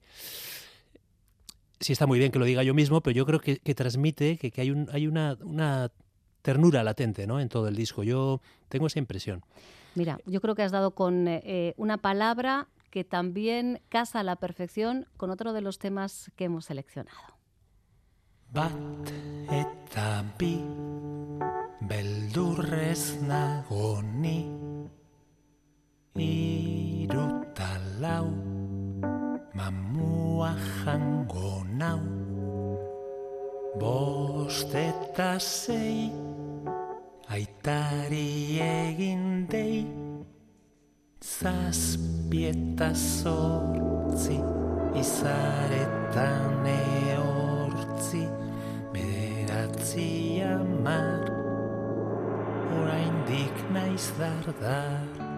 si 1.79 1.91
está 1.91 2.07
muy 2.07 2.17
bien 2.17 2.31
que 2.31 2.39
lo 2.39 2.45
diga 2.45 2.63
yo 2.63 2.73
mismo, 2.73 3.01
pero 3.01 3.13
yo 3.13 3.25
creo 3.25 3.41
que, 3.41 3.75
transmite 3.75 4.37
que, 4.37 4.51
que, 4.51 4.61
hay, 4.61 4.71
un, 4.71 4.87
hay 4.93 5.05
una, 5.05 5.37
una 5.41 5.91
ternura 6.43 6.83
latente 6.83 7.25
¿no? 7.25 7.39
en 7.39 7.49
todo 7.49 7.67
el 7.67 7.75
disco. 7.75 8.03
Yo 8.03 8.41
tengo 8.69 8.85
esa 8.85 8.99
impresión. 8.99 9.41
Mira, 9.95 10.19
yo 10.27 10.41
creo 10.41 10.53
que 10.53 10.61
has 10.61 10.71
dado 10.71 10.91
con 10.91 11.27
eh, 11.27 11.73
una 11.77 11.97
palabra 11.97 12.67
que 12.91 13.03
también 13.03 13.81
casa 13.89 14.19
a 14.19 14.23
la 14.23 14.35
perfección 14.35 15.07
con 15.17 15.31
otro 15.31 15.51
de 15.53 15.61
los 15.61 15.79
temas 15.79 16.31
que 16.35 16.45
hemos 16.45 16.65
seleccionado. 16.65 17.17
Bat 18.53 19.09
eta 19.49 20.23
bi 20.37 20.61
beldurrez 21.81 23.17
nagoni 23.25 24.45
iruta 26.13 27.81
lau 27.99 28.29
mamua 29.57 30.53
jango 30.85 31.65
nau 31.65 32.03
bost 33.81 34.69
eta 34.75 35.39
sei 35.39 36.13
Aitari 37.33 38.61
egin 38.61 39.47
dei 39.49 39.87
Zazpieta 41.19 42.93
sortzi 42.93 44.37
Izaretan 45.01 46.69
eortzi 46.75 48.21
Bederatzi 48.93 50.45
amar 50.45 51.25
Horain 52.69 53.17
dik 53.25 53.65
naiz 53.73 54.11
dardar 54.19 55.32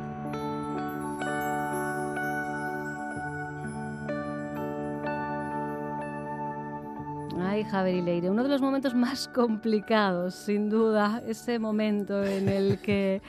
Javier 7.72 8.04
Leire, 8.04 8.30
uno 8.30 8.44
de 8.44 8.50
los 8.50 8.62
momentos 8.62 8.94
más 8.94 9.28
complicados, 9.34 10.36
sin 10.36 10.70
duda, 10.70 11.22
ese 11.28 11.60
momento 11.60 12.24
en 12.24 12.50
el 12.50 12.80
que 12.80 13.22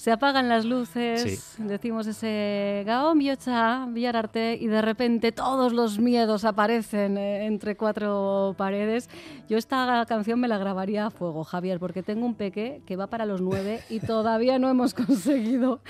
se 0.00 0.10
apagan 0.10 0.48
las 0.48 0.64
luces, 0.64 1.56
decimos 1.58 2.06
ese 2.06 2.84
Gaón 2.86 3.18
Biocha, 3.18 3.84
Villararte, 3.84 4.56
y 4.58 4.66
de 4.66 4.80
repente 4.80 5.30
todos 5.30 5.74
los 5.74 5.98
miedos 5.98 6.46
aparecen 6.46 7.18
eh, 7.18 7.44
entre 7.44 7.76
cuatro 7.76 8.54
paredes. 8.56 9.10
Yo 9.46 9.58
esta 9.58 10.06
canción 10.08 10.40
me 10.40 10.48
la 10.48 10.56
grabaría 10.56 11.04
a 11.04 11.10
fuego, 11.10 11.44
Javier, 11.44 11.78
porque 11.78 12.02
tengo 12.02 12.24
un 12.24 12.34
peque 12.34 12.80
que 12.86 12.96
va 12.96 13.08
para 13.08 13.26
los 13.26 13.42
nueve 13.42 13.82
y 13.90 14.00
todavía 14.06 14.58
no 14.58 14.70
hemos 14.70 14.94
conseguido 14.94 15.82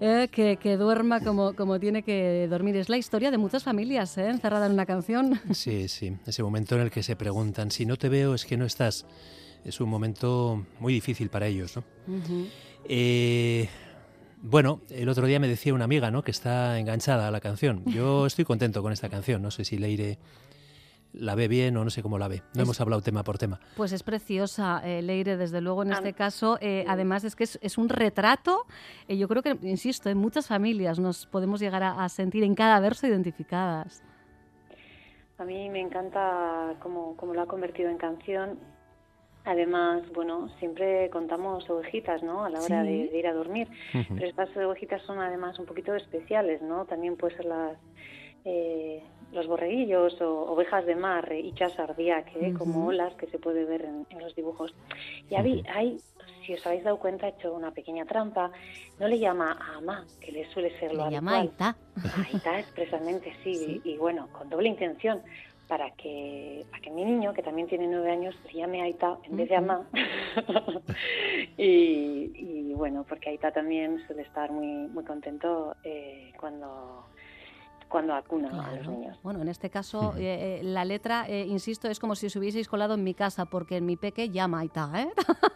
eh, 0.00 0.26
que, 0.32 0.76
duerma 0.76 1.20
como, 1.20 1.54
como 1.54 1.78
tiene 1.78 2.02
que 2.02 2.48
dormir. 2.50 2.74
Es 2.74 2.88
la 2.88 2.96
historia 2.96 3.30
de 3.30 3.38
muchas 3.38 3.62
familias 3.62 4.18
eh, 4.18 4.28
encerrada 4.28 4.66
en 4.66 4.72
una 4.72 4.86
canción. 4.86 5.40
Sí, 5.52 5.86
sí, 5.86 6.16
ese 6.26 6.42
momento 6.42 6.74
en 6.74 6.80
el 6.80 6.90
que 6.90 7.04
se 7.04 7.14
preguntan, 7.14 7.70
si 7.70 7.86
no 7.86 7.96
te 7.96 8.08
veo 8.08 8.34
es 8.34 8.44
que 8.44 8.56
no 8.56 8.64
estás. 8.64 9.06
Es 9.64 9.80
un 9.80 9.88
momento 9.88 10.64
muy 10.80 10.92
difícil 10.92 11.30
para 11.30 11.46
ellos, 11.46 11.76
¿no? 11.76 11.84
Eh, 12.84 13.68
bueno, 14.42 14.80
el 14.90 15.08
otro 15.08 15.26
día 15.26 15.38
me 15.38 15.46
decía 15.46 15.72
una 15.72 15.84
amiga 15.84 16.10
¿no? 16.10 16.24
que 16.24 16.32
está 16.32 16.78
enganchada 16.78 17.28
a 17.28 17.30
la 17.30 17.40
canción. 17.40 17.84
Yo 17.86 18.26
estoy 18.26 18.44
contento 18.44 18.82
con 18.82 18.92
esta 18.92 19.08
canción. 19.08 19.40
No 19.40 19.52
sé 19.52 19.64
si 19.64 19.78
Leire 19.78 20.18
la 21.12 21.34
ve 21.34 21.46
bien 21.46 21.76
o 21.76 21.84
no 21.84 21.90
sé 21.90 22.02
cómo 22.02 22.18
la 22.18 22.26
ve. 22.26 22.42
No 22.54 22.62
hemos 22.62 22.80
hablado 22.80 23.02
tema 23.02 23.22
por 23.22 23.38
tema. 23.38 23.60
Pues 23.76 23.92
es 23.92 24.02
preciosa, 24.02 24.80
eh, 24.84 25.00
Leire, 25.00 25.36
desde 25.36 25.60
luego 25.60 25.84
en 25.84 25.92
este 25.92 26.12
caso. 26.12 26.58
Eh, 26.60 26.84
además 26.88 27.22
es 27.22 27.36
que 27.36 27.44
es, 27.44 27.78
un 27.78 27.88
retrato. 27.88 28.66
Eh, 29.06 29.16
yo 29.16 29.28
creo 29.28 29.42
que, 29.42 29.56
insisto, 29.62 30.10
en 30.10 30.18
muchas 30.18 30.48
familias 30.48 30.98
nos 30.98 31.26
podemos 31.26 31.60
llegar 31.60 31.84
a, 31.84 32.08
sentir 32.08 32.42
en 32.42 32.54
cada 32.54 32.80
verso 32.80 33.06
identificadas. 33.06 34.02
A 35.38 35.44
mí 35.44 35.68
me 35.70 35.80
encanta 35.80 36.74
cómo, 36.80 37.16
cómo 37.16 37.32
lo 37.32 37.42
ha 37.42 37.46
convertido 37.46 37.90
en 37.90 37.98
canción 37.98 38.58
Además, 39.44 40.02
bueno, 40.12 40.48
siempre 40.58 41.10
contamos 41.10 41.68
ovejitas, 41.68 42.22
¿no? 42.22 42.44
A 42.44 42.50
la 42.50 42.60
hora 42.60 42.82
de, 42.82 43.10
ir 43.12 43.26
a 43.26 43.32
dormir. 43.32 43.68
Pero 43.92 44.26
estas 44.26 44.56
ovejitas 44.56 45.02
son 45.02 45.18
además 45.18 45.58
un 45.58 45.66
poquito 45.66 45.94
especiales, 45.94 46.62
¿no? 46.62 46.84
También 46.84 47.16
pueden 47.16 47.36
ser 47.36 47.46
las 47.46 47.76
eh, 48.44 49.02
los 49.32 49.46
borreguillos 49.46 50.20
o 50.20 50.52
ovejas 50.52 50.84
de 50.84 50.94
mar, 50.94 51.32
y 51.32 51.54
ardía, 51.78 52.22
que 52.24 52.52
como 52.52 52.86
olas 52.86 53.14
que 53.14 53.26
se 53.28 53.38
puede 53.38 53.64
ver 53.64 53.82
en, 53.82 54.20
los 54.20 54.34
dibujos. 54.34 54.74
Y 55.30 55.34
hay, 55.34 55.64
hay, 55.74 55.98
si 56.44 56.52
os 56.52 56.66
habéis 56.66 56.84
dado 56.84 56.98
cuenta, 56.98 57.26
he 57.26 57.30
hecho 57.30 57.54
una 57.54 57.70
pequeña 57.70 58.04
trampa. 58.04 58.50
No 59.00 59.08
le 59.08 59.18
llama 59.18 59.52
a 59.52 59.78
Ama, 59.78 60.04
que 60.20 60.32
le 60.32 60.50
suele 60.52 60.78
ser 60.78 60.92
lo 60.92 61.06
le 61.06 61.12
llama 61.12 61.38
Aita. 61.38 61.76
Aita, 62.30 62.58
expresamente, 62.58 63.32
sí, 63.42 63.80
y 63.84 63.96
bueno, 63.96 64.28
con 64.32 64.50
doble 64.50 64.68
intención 64.68 65.22
para 65.72 65.90
que, 65.92 66.66
para 66.70 66.82
que 66.82 66.90
mi 66.90 67.02
niño, 67.02 67.32
que 67.32 67.42
también 67.42 67.66
tiene 67.66 67.86
nueve 67.86 68.10
años, 68.10 68.34
se 68.44 68.58
llame 68.58 68.82
Aita 68.82 69.16
en 69.24 69.38
vez 69.38 69.48
de 69.48 69.56
Ama. 69.56 69.88
y, 71.56 72.74
bueno, 72.74 73.06
porque 73.08 73.30
Aita 73.30 73.52
también 73.52 73.98
suele 74.06 74.20
estar 74.20 74.52
muy, 74.52 74.66
muy 74.66 75.02
contento 75.02 75.74
eh, 75.82 76.30
cuando 76.38 77.06
cuando 77.92 78.14
acuna 78.14 78.48
a 78.48 78.52
los 78.52 78.64
Claro. 78.86 78.90
niños. 78.90 79.18
Bueno, 79.22 79.42
en 79.42 79.48
este 79.48 79.68
caso, 79.68 80.14
eh, 80.16 80.60
eh, 80.60 80.64
la 80.64 80.84
letra, 80.86 81.26
eh, 81.28 81.44
insisto, 81.46 81.88
es 81.88 82.00
como 82.00 82.16
si 82.16 82.26
os 82.26 82.34
hubieseis 82.36 82.66
colado 82.66 82.94
en 82.94 83.04
mi 83.04 83.12
casa, 83.12 83.44
porque 83.44 83.76
en 83.76 83.84
mi 83.86 83.96
peque 83.96 84.30
llama 84.30 84.60
Aita, 84.60 84.90
¿eh? 84.96 85.08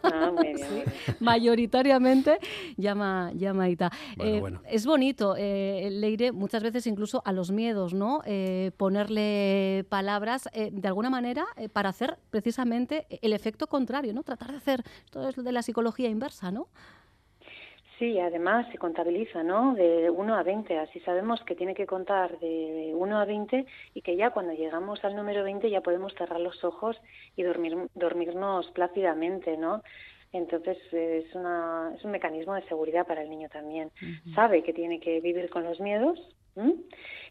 Ah, 0.03 0.31
muy 0.31 0.53
bien, 0.53 0.71
muy 0.71 0.81
bien. 0.85 0.93
mayoritariamente 1.19 2.37
llama, 2.77 3.31
llama 3.33 3.63
Aita. 3.63 3.91
Bueno, 4.15 4.35
Eh, 4.35 4.39
bueno. 4.39 4.61
Es 4.69 4.85
bonito, 4.85 5.35
eh, 5.37 5.89
Leire, 5.91 6.31
muchas 6.31 6.61
veces 6.61 6.85
incluso 6.85 7.21
a 7.25 7.31
los 7.31 7.51
miedos, 7.51 7.93
¿no? 7.95 8.21
Eh, 8.25 8.71
ponerle 8.77 9.85
palabras 9.89 10.47
eh, 10.53 10.69
de 10.71 10.87
alguna 10.87 11.09
manera 11.09 11.45
eh, 11.55 11.69
para 11.69 11.89
hacer 11.89 12.19
precisamente 12.29 13.07
el 13.21 13.33
efecto 13.33 13.65
contrario, 13.67 14.13
¿no? 14.13 14.21
Tratar 14.23 14.51
de 14.51 14.57
hacer, 14.57 14.83
esto 15.05 15.27
es 15.27 15.35
de 15.35 15.51
la 15.51 15.63
psicología 15.63 16.07
inversa, 16.09 16.51
¿no? 16.51 16.67
Sí, 17.97 18.19
además 18.19 18.67
se 18.71 18.77
contabiliza, 18.77 19.41
¿no? 19.41 19.73
De 19.73 20.09
1 20.11 20.35
a 20.35 20.43
20, 20.43 20.77
así 20.77 20.99
sabemos 20.99 21.41
que 21.43 21.55
tiene 21.55 21.73
que 21.73 21.87
contar 21.87 22.37
de 22.39 22.91
1 22.93 23.19
a 23.19 23.25
20 23.25 23.65
y 23.95 24.01
que 24.01 24.15
ya 24.15 24.29
cuando 24.29 24.53
llegamos 24.53 25.03
al 25.03 25.15
número 25.15 25.43
20 25.43 25.67
ya 25.69 25.81
podemos 25.81 26.13
cerrar 26.13 26.39
los 26.39 26.63
ojos 26.63 26.95
y 27.35 27.41
dormir, 27.41 27.75
dormirnos 27.95 28.69
plácidamente, 28.71 29.57
¿no? 29.57 29.81
Entonces 30.31 30.77
es, 30.91 31.33
una, 31.33 31.91
es 31.95 32.03
un 32.03 32.11
mecanismo 32.11 32.53
de 32.53 32.61
seguridad 32.67 33.07
para 33.07 33.23
el 33.23 33.29
niño 33.29 33.49
también. 33.49 33.89
Sabe 34.35 34.61
que 34.61 34.73
tiene 34.73 34.99
que 34.99 35.19
vivir 35.19 35.49
con 35.49 35.63
los 35.63 35.79
miedos, 35.79 36.19
¿m? 36.55 36.75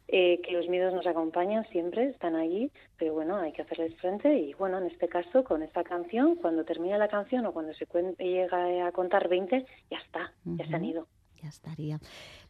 Eh, 0.09 0.41
que 0.43 0.53
los 0.53 0.69
miedos 0.69 0.95
nos 0.95 1.07
acompañan 1.07 1.67
siempre, 1.71 2.11
están 2.11 2.37
allí, 2.37 2.71
pero 2.97 3.15
bueno, 3.15 3.37
hay 3.37 3.53
que 3.53 3.63
hacerles 3.63 3.95
frente 3.97 4.39
y 4.39 4.55
bueno, 4.55 4.79
en 4.79 4.87
este 4.87 5.09
caso 5.09 5.43
con 5.43 5.63
esta 5.63 5.83
canción, 5.83 6.37
cuando 6.37 6.65
termina 6.65 6.97
la 6.97 7.09
canción 7.09 7.45
o 7.47 7.53
cuando 7.53 7.75
se 7.75 7.87
llega 8.19 8.87
a 8.87 8.93
contar 8.93 9.29
20, 9.29 9.67
ya 9.91 9.99
está, 9.99 10.33
ya 10.45 10.67
se 10.67 10.77
han 10.77 10.85
ido. 10.85 11.07
Ya 11.43 11.49
estaría. 11.49 11.99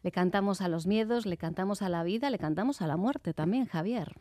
Le 0.03 0.11
cantamos 0.11 0.61
a 0.61 0.69
los 0.69 0.87
miedos, 0.87 1.25
le 1.25 1.37
cantamos 1.37 1.81
a 1.81 1.89
la 1.89 2.03
vida, 2.03 2.29
le 2.29 2.37
cantamos 2.37 2.81
a 2.81 2.87
la 2.87 2.95
muerte 2.95 3.33
también, 3.33 3.65
Javier. 3.65 4.13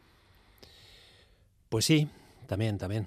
Pues 1.69 1.85
sí, 1.85 2.09
también, 2.47 2.79
también. 2.79 3.07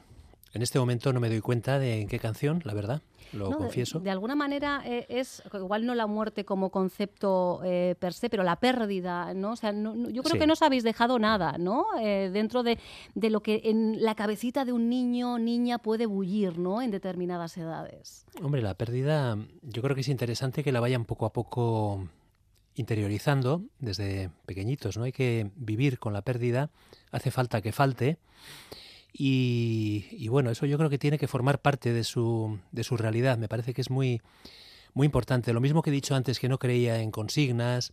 En 0.53 0.61
este 0.63 0.79
momento 0.79 1.13
no 1.13 1.19
me 1.19 1.29
doy 1.29 1.41
cuenta 1.41 1.77
de 1.79 2.01
en 2.01 2.07
qué 2.07 2.17
canción, 2.19 2.61
la 2.65 2.73
verdad, 2.73 3.01
lo 3.33 3.45
No, 3.45 3.49
de- 3.51 3.55
confieso. 3.57 3.99
De, 3.99 4.09
alguna 4.09 4.33
manera 4.35 4.81
eh, 4.83 5.05
es, 5.09 5.43
igual 5.53 5.85
no 5.85 5.93
la 5.93 6.07
muerte 6.07 6.43
como 6.45 6.71
concepto 6.71 7.61
eh, 7.63 7.95
per 7.99 8.13
se, 8.13 8.29
pero 8.31 8.41
la 8.43 8.55
pérdida, 8.55 9.33
¿no? 9.35 9.51
O 9.51 9.55
sea, 9.55 9.71
no- 9.71 9.93
no- 9.93 10.09
yo 10.09 10.23
creo 10.23 10.33
Sí. 10.33 10.39
que 10.39 10.47
no 10.47 10.53
os 10.53 10.61
habéis 10.63 10.83
dejado 10.83 11.19
nada, 11.19 11.57
¿no? 11.59 11.85
Eh, 12.01 12.31
dentro 12.33 12.63
de, 12.63 12.79
de 13.13 13.29
lo 13.29 13.41
que 13.41 13.61
en 13.65 14.01
la 14.03 14.15
cabecita 14.15 14.65
de 14.65 14.73
un 14.73 14.89
niño 14.89 15.37
niña 15.37 15.77
puede 15.77 16.07
bullir, 16.07 16.57
¿no? 16.57 16.81
En 16.81 16.89
determinadas 16.89 17.55
edades. 17.57 18.25
Hombre, 18.41 18.61
la 18.63 18.73
pérdida, 18.73 19.37
yo 19.61 19.81
creo 19.83 19.93
que 19.93 20.01
es 20.01 20.07
interesante 20.09 20.63
que 20.63 20.71
la 20.71 20.79
vayan 20.79 21.05
poco 21.05 21.27
a 21.27 21.33
poco 21.33 22.07
interiorizando 22.75 23.63
desde 23.79 24.31
pequeñitos, 24.45 24.97
¿no? 24.97 25.03
Hay 25.03 25.11
que 25.11 25.51
vivir 25.55 25.99
con 25.99 26.13
la 26.13 26.21
pérdida, 26.21 26.69
hace 27.11 27.29
falta 27.29 27.61
que 27.61 27.71
falte. 27.71 28.17
Y, 29.11 30.05
y 30.11 30.27
bueno, 30.27 30.51
eso 30.51 30.65
yo 30.65 30.77
creo 30.77 30.89
que 30.89 30.97
tiene 30.97 31.17
que 31.17 31.27
formar 31.27 31.59
parte 31.59 31.93
de 31.93 32.03
su, 32.03 32.59
de 32.71 32.83
su 32.83 32.97
realidad. 32.97 33.37
Me 33.37 33.47
parece 33.47 33.73
que 33.73 33.81
es 33.81 33.89
muy, 33.89 34.21
muy 34.93 35.05
importante. 35.05 35.53
Lo 35.53 35.61
mismo 35.61 35.81
que 35.81 35.89
he 35.89 35.93
dicho 35.93 36.15
antes, 36.15 36.39
que 36.39 36.49
no 36.49 36.59
creía 36.59 37.01
en 37.01 37.11
consignas 37.11 37.91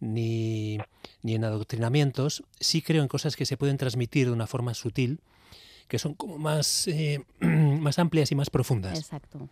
ni, 0.00 0.78
ni 1.22 1.34
en 1.34 1.44
adoctrinamientos, 1.44 2.44
sí 2.60 2.82
creo 2.82 3.02
en 3.02 3.08
cosas 3.08 3.36
que 3.36 3.46
se 3.46 3.56
pueden 3.56 3.76
transmitir 3.76 4.26
de 4.26 4.32
una 4.32 4.46
forma 4.46 4.74
sutil, 4.74 5.20
que 5.88 5.98
son 5.98 6.14
como 6.14 6.38
más, 6.38 6.88
eh, 6.88 7.24
más 7.40 7.98
amplias 7.98 8.30
y 8.32 8.34
más 8.34 8.50
profundas. 8.50 8.98
Exacto. 8.98 9.48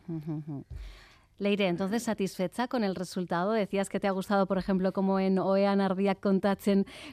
Leire, 1.38 1.66
entonces 1.66 2.04
satisfecha 2.04 2.68
con 2.68 2.84
el 2.84 2.94
resultado. 2.94 3.50
Decías 3.52 3.88
que 3.88 3.98
te 3.98 4.06
ha 4.06 4.12
gustado, 4.12 4.46
por 4.46 4.56
ejemplo, 4.56 4.92
como 4.92 5.18
en 5.18 5.38
Oean 5.40 5.80
Ardiak 5.80 6.20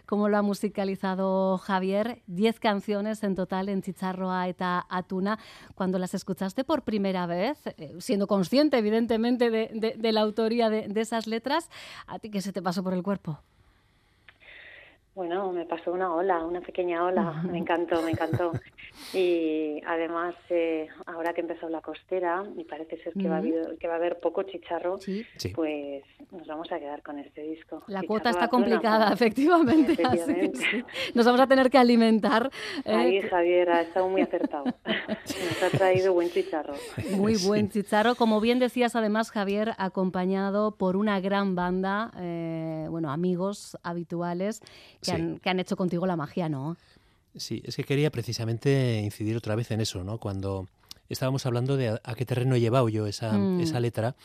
cómo 0.06 0.30
lo 0.30 0.38
ha 0.38 0.42
musicalizado 0.44 1.58
Javier. 1.58 2.22
Diez 2.28 2.60
canciones 2.60 3.24
en 3.24 3.34
total 3.36 3.68
en 3.70 3.82
Chicharroa 3.82 4.48
eta 4.48 4.86
Atuna. 4.90 5.40
Cuando 5.74 5.98
las 5.98 6.14
escuchaste 6.14 6.64
por 6.64 6.84
primera 6.84 7.26
vez, 7.26 7.58
eh, 7.78 7.96
siendo 8.00 8.28
consciente, 8.28 8.78
evidentemente, 8.78 9.50
de, 9.50 9.72
de- 9.74 9.96
de 9.98 10.12
la 10.12 10.22
autoría 10.22 10.70
de, 10.70 10.88
de 10.88 11.02
esas 11.02 11.26
letras, 11.26 11.70
¿a 12.06 12.20
ti 12.20 12.30
qué 12.30 12.42
se 12.42 12.54
te 12.54 12.62
pasó 12.62 12.84
por 12.84 12.94
el 12.94 13.02
cuerpo? 13.02 13.40
Bueno, 15.14 15.52
me 15.52 15.66
pasó 15.66 15.92
una 15.92 16.14
ola, 16.14 16.46
una 16.46 16.62
pequeña 16.62 17.04
ola, 17.04 17.44
me 17.52 17.58
encantó, 17.58 18.02
me 18.02 18.12
encantó. 18.12 18.54
Y 19.14 19.82
además, 19.86 20.36
eh, 20.50 20.88
ahora 21.06 21.34
que 21.34 21.42
empezó 21.42 21.68
la 21.68 21.82
costera, 21.82 22.44
y 22.56 22.64
parece 22.64 22.98
ser 23.04 23.14
que, 23.14 23.28
va 23.28 23.36
a 23.36 23.40
haber, 23.40 23.78
que 23.78 23.88
va 23.88 23.94
a 23.96 23.98
haber 23.98 24.20
poco 24.20 24.44
chicharro, 24.44 25.00
Sí. 25.00 25.26
Pues 25.54 26.04
nos 26.32 26.48
vamos 26.48 26.72
a 26.72 26.80
quedar 26.80 27.02
con 27.04 27.20
este 27.20 27.42
disco. 27.42 27.78
La 27.88 28.02
Chicharro 28.02 28.08
cuota 28.08 28.30
está 28.30 28.48
complicada, 28.48 29.08
¿no? 29.10 29.14
efectivamente. 29.14 29.98
así 30.06 30.52
sí. 30.54 30.84
Nos 31.14 31.26
vamos 31.26 31.42
a 31.42 31.48
tener 31.48 31.70
que 31.70 31.78
alimentar. 31.78 32.50
eh, 32.86 32.94
Ahí 32.94 33.22
Javier 33.22 33.70
ha 33.70 33.82
estado 33.82 34.08
muy 34.08 34.22
acertado. 34.22 34.66
Nos 34.86 35.64
ha 35.64 35.78
traído 35.78 36.14
buen 36.14 36.30
chicharro. 36.30 36.74
Muy 37.16 37.36
buen 37.46 37.70
chicharro. 37.70 38.16
Como 38.16 38.40
bien 38.40 38.60
decías, 38.60 38.96
además, 38.96 39.32
Javier, 39.32 39.74
acompañado 39.78 40.76
por 40.76 40.96
una 40.96 41.20
gran 41.20 41.56
banda, 41.56 42.12
eh, 42.18 42.88
bueno, 42.90 43.12
amigos 43.12 43.78
habituales 43.84 44.62
que, 45.02 45.06
Sí. 45.08 45.12
han, 45.12 45.40
que 45.40 45.50
han 45.50 45.60
hecho 45.60 45.76
contigo 45.76 46.06
la 46.06 46.16
magia, 46.16 46.48
¿no? 46.50 46.78
Sí, 47.36 47.62
es 47.66 47.76
que 47.76 47.84
quería 47.84 48.12
precisamente 48.12 49.00
incidir 49.04 49.38
otra 49.38 49.56
vez 49.56 49.72
en 49.72 49.82
eso, 49.82 50.04
¿no? 50.04 50.18
Cuando 50.18 50.68
estábamos 51.10 51.46
hablando 51.46 51.78
de 51.78 51.90
a, 51.90 52.02
a 52.04 52.16
qué 52.16 52.26
terreno 52.26 52.56
he 52.56 52.60
llevado 52.60 52.90
yo 52.90 53.08
esa, 53.08 53.34
Mm. 53.34 53.62
esa 53.62 53.80
letra, 53.80 54.16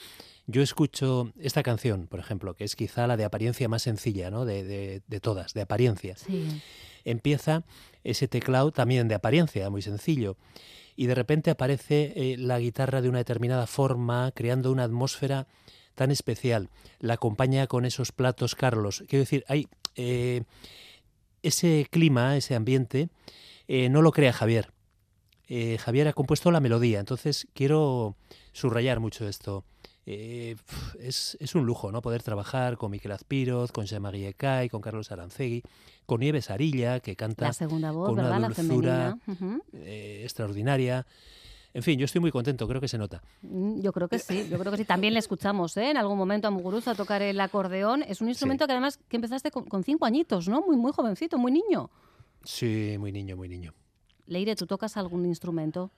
yo 0.49 0.63
escucho 0.63 1.33
esta 1.41 1.63
canción, 1.63 2.07
por 2.07 2.21
ejemplo, 2.21 2.55
que 2.55 2.65
es 2.65 2.77
quizá 2.77 3.07
la 3.07 3.17
de 3.17 3.25
apariencia 3.25 3.69
más 3.69 3.83
sencilla, 3.83 4.31
¿no? 4.31 4.45
De, 4.45 4.63
de- 4.65 5.03
de 5.07 5.21
todas, 5.21 5.55
de 5.55 5.63
apariencia. 5.63 6.17
Sí. 6.17 6.61
Empieza 7.05 7.65
ese 8.05 8.29
teclado 8.29 8.71
también 8.73 9.09
de 9.09 9.15
apariencia, 9.15 9.71
muy 9.71 9.83
sencillo. 9.83 10.37
Y 10.97 11.07
de 11.07 11.15
repente 11.15 11.51
aparece 11.51 12.13
eh, 12.17 12.37
la 12.39 12.59
guitarra 12.59 13.03
de 13.03 13.09
una 13.09 13.19
determinada 13.19 13.67
forma, 13.67 14.33
creando 14.35 14.73
una 14.73 14.85
atmósfera 14.85 15.47
tan 15.95 16.11
especial. 16.11 16.71
La 17.01 17.15
acompaña 17.15 17.67
con 17.67 17.85
esos 17.85 18.13
platos 18.13 18.55
Carlos. 18.55 19.05
Quiero 19.09 19.23
decir, 19.25 19.45
hay 19.49 19.69
eh, 19.97 20.43
ese 21.43 21.87
clima, 21.91 22.37
ese 22.37 22.55
ambiente, 22.55 23.09
eh, 23.69 23.89
no 23.89 24.03
lo 24.03 24.13
crea 24.13 24.33
Javier. 24.33 24.73
Eh, 25.49 25.79
Javier 25.79 26.09
ha 26.09 26.13
compuesto 26.13 26.51
la 26.51 26.61
melodía, 26.61 26.99
entonces 26.99 27.47
quiero 27.55 28.17
subrayar 28.53 29.01
mucho 29.01 29.29
esto. 29.29 29.65
Es, 30.07 31.37
es 31.41 31.55
un 31.57 31.67
lujo, 31.67 31.91
¿no? 31.91 32.01
Poder 32.01 32.23
trabajar 32.23 32.77
con 32.77 32.93
Miquel 32.93 33.11
Azpiroz, 33.11 33.73
con 33.73 33.87
Jean-Marie 33.87 34.35
Cay, 34.35 34.69
con 34.69 34.81
Carlos 34.81 35.11
Arancegui, 35.11 35.65
con 36.07 36.21
Nieves 36.21 36.49
Arilla, 36.51 37.01
que 37.01 37.17
canta 37.17 37.47
La 37.47 37.53
segunda 37.53 37.91
voz, 37.91 38.11
con 38.11 38.21
una 38.21 38.49
dulzura 38.49 39.19
extraordinaria. 39.73 41.07
En 41.77 41.83
fin, 41.83 41.99
yo 41.99 42.07
estoy 42.07 42.23
muy 42.23 42.31
contento, 42.33 42.67
creo 42.67 42.81
que 42.81 42.89
se 42.89 42.97
nota. 42.97 43.23
Mm, 43.43 43.83
Yo 43.83 43.93
creo 43.93 44.09
que 44.09 44.19
sí, 44.19 44.49
yo 44.49 44.59
creo 44.59 44.73
que 44.73 44.79
sí. 44.79 44.87
También 44.87 45.13
le 45.13 45.19
escuchamos 45.19 45.77
¿eh? 45.77 45.91
en 45.91 45.99
algún 45.99 46.17
momento 46.17 46.49
a 46.49 46.51
Muguruza 46.51 46.95
tocar 46.95 47.21
el 47.21 47.39
acordeón. 47.39 48.03
Es 48.03 48.23
un 48.23 48.31
instrumento 48.31 48.67
que 48.67 48.73
además 48.73 48.99
que 49.11 49.17
empezaste 49.17 49.51
con, 49.51 49.67
con 49.67 49.85
cinco 49.85 50.07
añitos, 50.07 50.49
¿no? 50.49 50.63
Muy, 50.63 50.77
muy 50.79 50.91
jovencito, 50.93 51.37
muy 51.37 51.53
niño. 51.53 51.91
Sí, 52.45 52.97
muy 52.99 53.13
niño, 53.13 53.37
muy 53.37 53.51
niño. 53.51 53.75
Leire, 54.25 54.57
¿tú 54.57 54.67
tocas 54.67 54.97
algún 54.97 55.27
instrumento? 55.27 55.91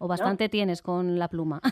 ¿O 0.00 0.06
bastante 0.06 0.48
tienes 0.48 0.80
con 0.80 1.18
la 1.18 1.28
pluma? 1.28 1.60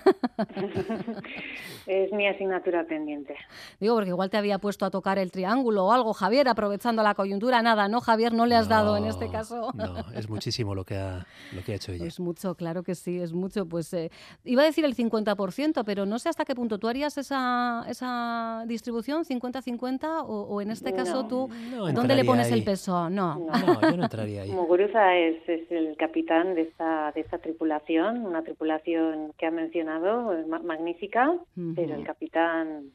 Es 1.86 2.10
mi 2.12 2.26
asignatura 2.26 2.84
pendiente. 2.84 3.36
Digo, 3.78 3.94
porque 3.94 4.08
igual 4.10 4.28
te 4.28 4.36
había 4.36 4.58
puesto 4.58 4.84
a 4.84 4.90
tocar 4.90 5.18
el 5.20 5.30
triángulo 5.30 5.84
o 5.86 5.92
algo, 5.92 6.12
Javier, 6.14 6.48
aprovechando 6.48 7.00
la 7.04 7.14
coyuntura. 7.14 7.62
Nada, 7.62 7.86
¿no, 7.86 8.00
Javier? 8.00 8.32
No 8.32 8.44
le 8.44 8.56
has 8.56 8.68
dado 8.68 8.96
en 8.96 9.04
este 9.04 9.26
No, 9.26 9.30
caso. 9.32 9.70
No, 9.74 9.94
es 10.12 10.28
muchísimo 10.28 10.74
lo 10.74 10.84
que 10.84 10.96
ha, 10.96 11.24
lo 11.54 11.62
que 11.62 11.72
ha 11.72 11.74
hecho 11.76 11.92
ella. 11.92 12.04
Es 12.06 12.18
mucho, 12.18 12.56
claro 12.56 12.82
que 12.82 12.96
sí, 12.96 13.20
es 13.20 13.32
mucho. 13.32 13.66
Pues 13.66 13.92
eh, 13.94 14.10
iba 14.44 14.62
a 14.62 14.64
decir 14.64 14.84
el 14.84 14.96
50%, 14.96 15.84
pero 15.86 16.06
no 16.06 16.18
sé 16.18 16.28
hasta 16.28 16.44
qué 16.44 16.56
punto 16.56 16.78
tú 16.78 16.88
harías 16.88 17.16
esa, 17.18 17.84
esa 17.88 18.64
distribución 18.66 19.22
50-50 19.24 20.24
o, 20.26 20.42
o 20.42 20.60
en 20.60 20.72
este 20.72 20.92
caso 20.92 21.22
No, 21.22 21.28
tú, 21.28 21.48
no 21.70 21.92
¿dónde 21.92 22.16
le 22.16 22.24
pones 22.24 22.48
el 22.48 22.54
ahí. 22.54 22.62
peso? 22.62 23.08
No. 23.10 23.36
No. 23.38 23.46
No, 23.46 23.80
yo 23.90 23.96
no 23.96 24.02
entraría 24.02 24.42
ahí. 24.42 24.50
Muguruza 24.52 25.14
es, 25.14 25.36
es 25.48 25.70
el 25.70 25.96
capitán 25.96 26.56
de 26.56 26.62
esta, 26.62 27.12
de 27.12 27.20
esta 27.20 27.38
tripulación, 27.38 28.15
una 28.18 28.42
tripulación 28.42 29.32
que 29.38 29.46
ha 29.46 29.50
mencionado, 29.50 30.32
ma- 30.48 30.58
magnífica, 30.60 31.34
pero 31.74 31.94
el 31.94 32.04
capitán 32.04 32.90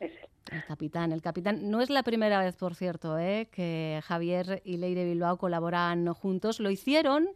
es 0.00 0.10
él. 0.12 0.28
El 0.52 0.64
capitán, 0.64 1.12
el 1.12 1.22
capitán. 1.22 1.70
No 1.70 1.80
es 1.80 1.90
la 1.90 2.02
primera 2.02 2.40
vez, 2.40 2.56
por 2.56 2.74
cierto, 2.74 3.18
¿eh? 3.18 3.48
que 3.52 4.00
Javier 4.02 4.62
y 4.64 4.78
Leire 4.78 5.04
Bilbao 5.04 5.36
colaboran 5.36 6.12
juntos. 6.14 6.58
Lo 6.58 6.70
hicieron 6.70 7.28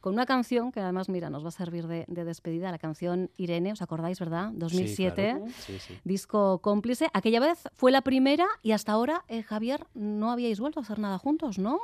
con 0.00 0.14
una 0.14 0.24
canción 0.24 0.70
que 0.70 0.80
además, 0.80 1.08
mira, 1.08 1.28
nos 1.30 1.44
va 1.44 1.48
a 1.48 1.52
servir 1.52 1.86
de, 1.86 2.04
de 2.08 2.24
despedida, 2.24 2.70
la 2.70 2.78
canción 2.78 3.30
Irene, 3.36 3.72
¿os 3.72 3.82
acordáis, 3.82 4.18
verdad? 4.20 4.50
2007. 4.54 5.26
Sí, 5.26 5.32
claro. 5.38 5.46
Sí, 5.56 5.78
sí. 5.78 5.98
Disco 6.04 6.60
cómplice. 6.60 7.08
Aquella 7.12 7.40
vez 7.40 7.68
fue 7.74 7.90
la 7.90 8.02
primera 8.02 8.46
y 8.62 8.72
hasta 8.72 8.92
ahora, 8.92 9.24
eh, 9.28 9.42
Javier, 9.42 9.80
no 9.94 10.30
habíais 10.30 10.60
vuelto 10.60 10.80
a 10.80 10.82
hacer 10.84 10.98
nada 10.98 11.18
juntos, 11.18 11.58
¿no? 11.58 11.78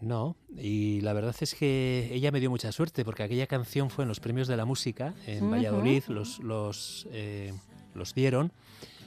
No, 0.00 0.36
y 0.56 1.00
la 1.00 1.12
verdad 1.12 1.34
es 1.40 1.54
que 1.54 2.08
ella 2.12 2.30
me 2.30 2.38
dio 2.40 2.50
mucha 2.50 2.70
suerte 2.70 3.04
porque 3.04 3.24
aquella 3.24 3.46
canción 3.46 3.90
fue 3.90 4.04
en 4.04 4.08
los 4.08 4.20
premios 4.20 4.46
de 4.46 4.56
la 4.56 4.64
música 4.64 5.14
en 5.26 5.44
Ujú. 5.44 5.52
Valladolid, 5.52 6.04
los, 6.08 6.38
los, 6.38 7.08
eh, 7.10 7.52
los 7.94 8.14
dieron 8.14 8.52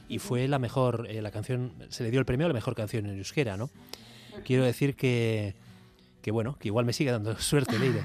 y 0.10 0.20
fue 0.20 0.48
la 0.50 0.60
mejor, 0.60 1.08
eh, 1.10 1.22
la 1.22 1.32
canción, 1.32 1.72
se 1.90 2.04
le 2.04 2.12
dio 2.12 2.20
el 2.20 2.26
premio 2.26 2.46
a 2.46 2.50
la 2.50 2.54
mejor 2.54 2.76
canción 2.76 3.06
en 3.06 3.18
euskera, 3.18 3.56
¿no? 3.56 3.70
quiero 4.44 4.64
decir 4.64 4.96
que, 4.96 5.56
que 6.22 6.32
bueno, 6.32 6.56
que 6.60 6.68
igual 6.68 6.86
me 6.86 6.94
sigue 6.94 7.12
dando 7.12 7.36
suerte, 7.40 7.78
Leire. 7.80 8.02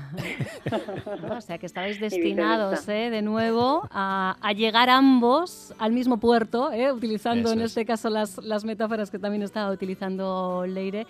o 1.37 1.41
sea 1.41 1.59
que 1.59 1.67
estabais 1.67 2.01
destinados 2.01 2.89
¿eh? 2.89 3.11
de 3.11 3.23
nuevo 3.23 3.89
a, 3.91 4.37
a, 4.41 4.53
llegar 4.53 4.91
ambos 4.91 5.75
al 5.79 5.93
mismo 5.93 6.19
puerto, 6.19 6.73
¿eh? 6.73 6.93
utilizando 6.93 7.51
Eso 7.51 7.59
en 7.59 7.65
este 7.65 7.85
caso 7.85 8.11
las, 8.11 8.39
las 8.39 8.65
metáforas 8.65 9.11
que 9.11 9.19
también 9.19 9.43
estaba 9.43 9.71
utilizando 9.71 10.65
Leire. 10.67 11.07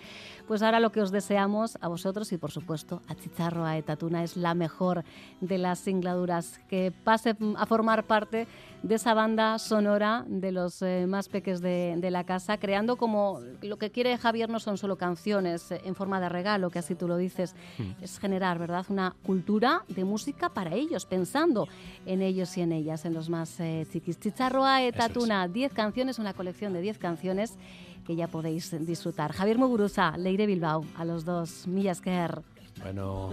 Pues 0.47 0.63
ahora 0.63 0.79
lo 0.79 0.93
que 0.93 1.01
os 1.01 1.11
deseamos 1.11 1.77
a 1.81 1.89
vosotros 1.89 2.31
y 2.33 2.39
por 2.39 2.53
supuesto 2.53 3.03
a 3.09 3.17
Chicharro, 3.17 3.65
a 3.65 3.77
Etatuna, 3.77 4.23
es 4.23 4.37
la 4.37 4.55
mejor 4.55 5.03
de 5.41 5.59
las 5.59 5.81
singladuras, 5.81 6.61
que 6.69 6.93
pase 6.93 7.37
a 7.57 7.67
formar 7.67 8.05
parte 8.05 8.47
de 8.85 8.95
esa 8.95 9.13
banda 9.15 9.59
sonora 9.59 10.25
de 10.29 10.53
los 10.53 10.83
eh, 10.83 11.07
más 11.09 11.29
peques 11.29 11.61
de, 11.61 11.97
de, 11.99 12.11
la 12.13 12.23
casa, 12.23 12.59
creando 12.59 12.97
como 12.97 13.41
lo 13.61 13.77
que 13.77 13.91
quiere 13.91 14.17
Javier 14.17 14.49
no 14.49 14.61
son 14.61 14.79
solo 14.79 14.97
canciones 14.97 15.73
eh, 15.73 15.81
en 15.85 15.97
forma 15.97 16.21
de 16.21 16.29
regalo, 16.29 16.71
que 16.71 16.79
así 16.79 16.95
tú 16.95 17.09
lo 17.09 17.17
dices, 17.17 17.57
mm. 17.79 18.05
es 18.05 18.21
generar, 18.21 18.61
¿verdad?, 18.61 18.87
una 18.89 19.17
cultura 19.25 19.85
de 19.89 20.05
música 20.05 20.51
para 20.51 20.75
ellos, 20.75 21.07
pensando 21.07 21.67
en 22.05 22.23
ellos 22.23 22.57
y 22.57 22.61
en 22.61 22.71
ellas, 22.71 23.05
en 23.05 23.15
los 23.15 23.29
más 23.29 23.59
eh, 23.59 23.85
chiquis. 23.91 24.21
Chicharroa 24.21 24.85
Etatuna, 24.85 25.49
10 25.49 25.73
canciones, 25.73 26.21
una 26.21 26.35
colección 26.35 26.73
de 26.73 26.81
10 26.83 26.99
canciones 26.99 27.59
que 28.07 28.17
ya 28.17 28.29
podéis 28.29 28.75
disfrutar. 28.87 29.33
Javier 29.33 29.59
Muguruza, 29.59 30.17
Leire 30.17 30.47
Bilbao, 30.47 30.85
a 30.97 31.05
los 31.05 31.25
dos, 31.25 31.67
esker. 31.67 32.41
Bueno, 32.83 33.31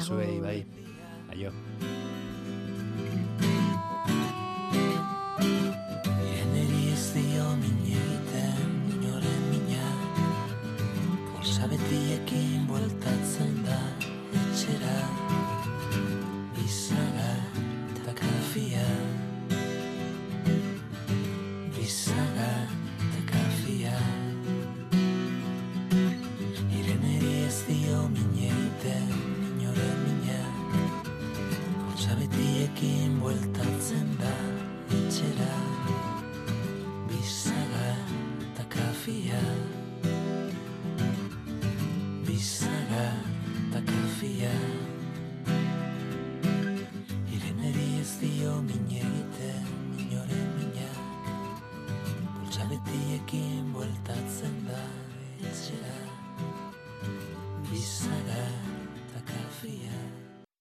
zuei, 0.00 0.40
bai. 0.40 0.66
Aio. 1.30 1.52